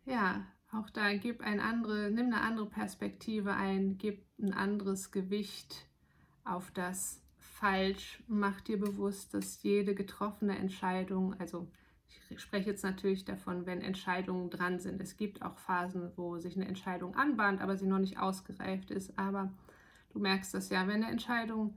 [0.04, 5.88] Ja, auch da gib ein andere, nimm eine andere Perspektive ein, gib ein anderes Gewicht
[6.44, 8.22] auf das Falsch.
[8.26, 11.68] Mach dir bewusst, dass jede getroffene Entscheidung, also
[12.28, 15.00] ich spreche jetzt natürlich davon, wenn Entscheidungen dran sind.
[15.00, 19.18] Es gibt auch Phasen, wo sich eine Entscheidung anbahnt, aber sie noch nicht ausgereift ist.
[19.18, 19.52] Aber
[20.12, 21.76] du merkst das ja, wenn eine Entscheidung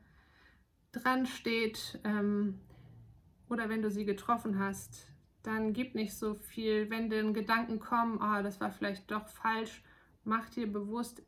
[0.94, 2.60] dran steht ähm,
[3.50, 5.08] oder wenn du sie getroffen hast,
[5.44, 6.90] dann gib nicht so viel.
[6.90, 9.84] Wenn denn Gedanken kommen, oh, das war vielleicht doch falsch,
[10.24, 11.22] mach dir bewusst,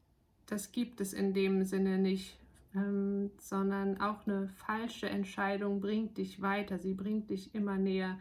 [0.45, 2.39] das gibt es in dem Sinne nicht,
[2.73, 6.79] ähm, sondern auch eine falsche Entscheidung bringt dich weiter.
[6.79, 8.17] Sie bringt dich immer näher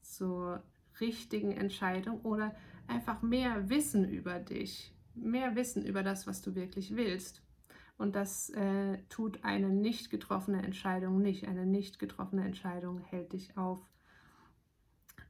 [0.00, 0.62] zur
[1.00, 2.54] richtigen Entscheidung oder
[2.88, 7.42] einfach mehr Wissen über dich, mehr Wissen über das, was du wirklich willst.
[7.98, 11.48] Und das äh, tut eine nicht getroffene Entscheidung nicht.
[11.48, 13.80] Eine nicht getroffene Entscheidung hält dich auf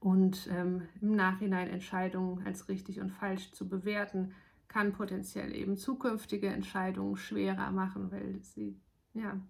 [0.01, 4.35] Und ähm, im Nachhinein Entscheidungen als richtig und falsch zu bewerten,
[4.69, 8.77] kann potenziell eben zukünftige Entscheidungen schwerer machen, weil sie
[9.15, 9.41] ja,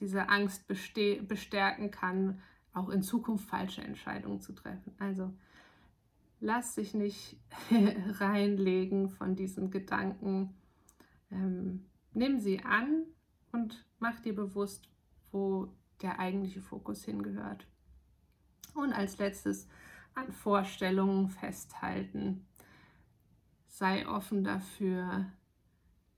[0.00, 2.40] diese Angst bestärken kann,
[2.72, 4.94] auch in Zukunft falsche Entscheidungen zu treffen.
[4.98, 5.32] Also
[6.40, 7.38] lass dich nicht
[8.20, 10.54] reinlegen von diesen Gedanken.
[11.30, 11.84] Ähm,
[12.16, 13.04] nimm sie an
[13.52, 14.88] und mach dir bewusst,
[15.30, 15.68] wo
[16.02, 17.66] der eigentliche Fokus hingehört.
[18.74, 19.68] Und als letztes
[20.14, 22.46] an Vorstellungen festhalten.
[23.68, 25.26] Sei offen dafür,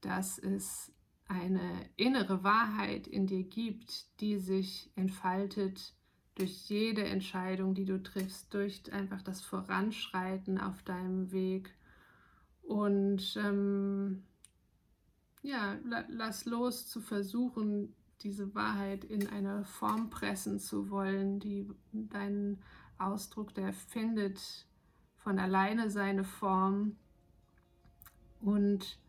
[0.01, 0.91] dass es
[1.27, 5.93] eine innere Wahrheit in dir gibt, die sich entfaltet
[6.35, 11.75] durch jede Entscheidung, die du triffst, durch einfach das Voranschreiten auf deinem Weg.
[12.61, 14.23] Und ähm,
[15.41, 15.77] ja,
[16.09, 22.61] lass los zu versuchen, diese Wahrheit in eine Form pressen zu wollen, die deinen
[22.97, 24.67] Ausdruck, der findet
[25.17, 26.97] von alleine seine Form.
[28.41, 28.99] Und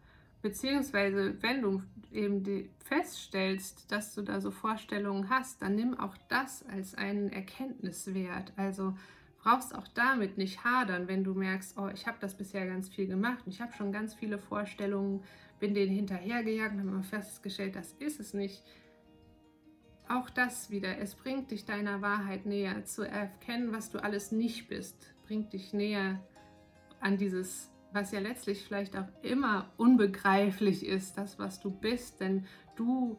[0.42, 6.64] beziehungsweise, wenn du eben feststellst, dass du da so Vorstellungen hast, dann nimm auch das
[6.66, 8.52] als einen Erkenntniswert.
[8.56, 8.94] Also
[9.42, 13.06] brauchst auch damit nicht hadern, wenn du merkst, oh, ich habe das bisher ganz viel
[13.06, 15.22] gemacht, ich habe schon ganz viele Vorstellungen,
[15.58, 18.62] bin denen hinterhergejagt und habe festgestellt, das ist es nicht.
[20.08, 24.68] Auch das wieder, es bringt dich deiner Wahrheit näher, zu erkennen, was du alles nicht
[24.68, 26.20] bist, bringt dich näher
[27.00, 32.46] an dieses, was ja letztlich vielleicht auch immer unbegreiflich ist, das, was du bist, denn
[32.76, 33.16] du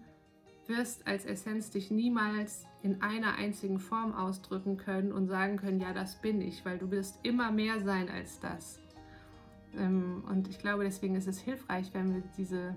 [0.72, 5.94] wirst als Essenz dich niemals in einer einzigen Form ausdrücken können und sagen können, ja,
[5.94, 8.80] das bin ich, weil du wirst immer mehr sein als das.
[9.78, 12.76] Ähm, und ich glaube, deswegen ist es hilfreich, wenn wir diese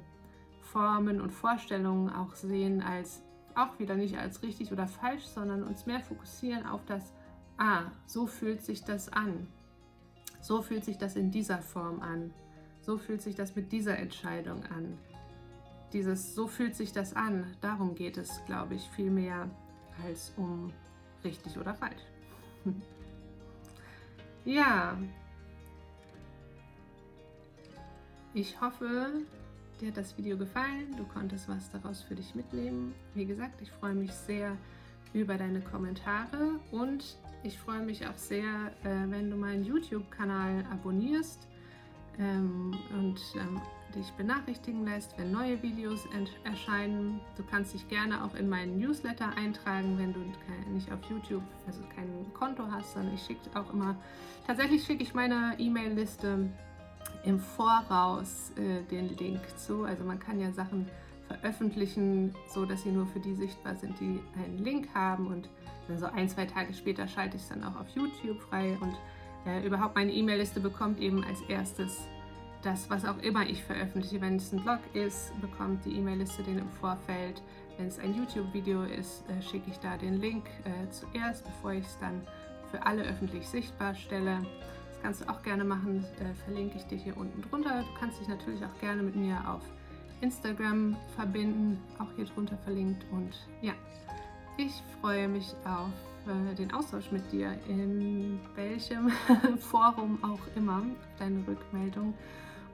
[0.61, 3.23] Formen und Vorstellungen auch sehen als
[3.55, 7.13] auch wieder nicht als richtig oder falsch, sondern uns mehr fokussieren auf das,
[7.57, 9.47] ah, so fühlt sich das an.
[10.41, 12.35] So fühlt sich das in dieser Form an.
[12.81, 14.99] So fühlt sich das mit dieser Entscheidung an.
[15.95, 19.49] Dieses, so fühlt sich das an, darum geht es, glaube ich, viel mehr
[20.05, 20.73] als um
[21.23, 22.03] richtig oder falsch.
[24.45, 24.99] ja,
[28.35, 29.23] ich hoffe,
[29.81, 32.93] dir hat das Video gefallen, du konntest was daraus für dich mitnehmen.
[33.15, 34.57] Wie gesagt, ich freue mich sehr
[35.13, 41.47] über deine Kommentare und ich freue mich auch sehr, äh, wenn du meinen YouTube-Kanal abonnierst
[42.19, 43.61] ähm, und ähm,
[43.95, 46.07] dich benachrichtigen lässt, wenn neue Videos
[46.45, 47.21] erscheinen.
[47.37, 50.21] Du kannst dich gerne auch in meinen Newsletter eintragen, wenn du
[50.73, 53.97] nicht auf YouTube, also kein Konto hast, sondern ich schicke auch immer,
[54.47, 56.51] tatsächlich schicke ich meine E-Mail-Liste
[57.25, 59.85] im Voraus äh, den Link zu.
[59.85, 60.87] Also man kann ja Sachen
[61.29, 65.49] veröffentlichen, so dass sie nur für die sichtbar sind, die einen Link haben und
[65.89, 68.95] dann so ein, zwei Tage später schalte ich es dann auch auf YouTube frei und
[69.47, 72.09] äh, überhaupt meine E-Mail-Liste bekommt eben als erstes
[72.65, 74.21] das, was auch immer ich veröffentliche.
[74.21, 77.43] Wenn es ein Blog ist, bekommt die E-Mail-Liste den im Vorfeld.
[77.77, 81.85] Wenn es ein YouTube-Video ist, äh, schicke ich da den Link äh, zuerst, bevor ich
[81.85, 82.23] es dann
[82.71, 84.41] für alle öffentlich sichtbar stelle
[85.05, 87.83] kannst du auch gerne machen, äh, verlinke ich dir hier unten drunter.
[87.83, 89.61] Du kannst dich natürlich auch gerne mit mir auf
[90.23, 93.05] Instagram verbinden, auch hier drunter verlinkt.
[93.13, 93.75] Und ja,
[94.57, 95.93] ich freue mich auf
[96.27, 99.11] äh, den Austausch mit dir, in welchem
[99.59, 100.83] Forum auch immer,
[101.19, 102.15] deine Rückmeldung.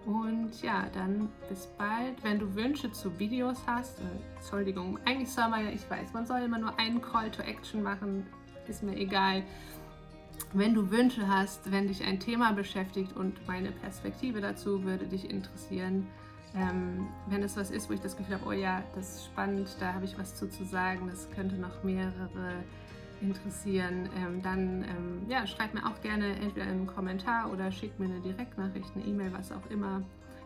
[0.06, 2.22] Und ja, dann bis bald.
[2.22, 6.26] Wenn du Wünsche zu Videos hast, äh, Entschuldigung, eigentlich soll man ja, ich weiß, man
[6.26, 8.26] soll immer nur einen Call to Action machen,
[8.66, 9.42] ist mir egal.
[10.52, 15.28] Wenn du Wünsche hast, wenn dich ein Thema beschäftigt und meine Perspektive dazu würde dich
[15.28, 16.06] interessieren,
[16.54, 19.68] ähm, wenn es was ist, wo ich das Gefühl habe, oh ja, das ist spannend,
[19.78, 22.64] da habe ich was zu, zu sagen, das könnte noch mehrere
[23.20, 28.06] interessieren, ähm, dann ähm, ja, schreib mir auch gerne entweder einen Kommentar oder schick mir
[28.06, 30.02] eine Direktnachricht, eine E-Mail, was auch immer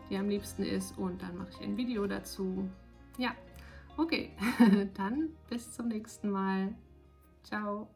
[0.09, 2.69] dir am liebsten ist und dann mache ich ein Video dazu.
[3.17, 3.31] Ja,
[3.97, 4.31] okay,
[4.93, 6.73] dann bis zum nächsten Mal.
[7.43, 7.94] Ciao.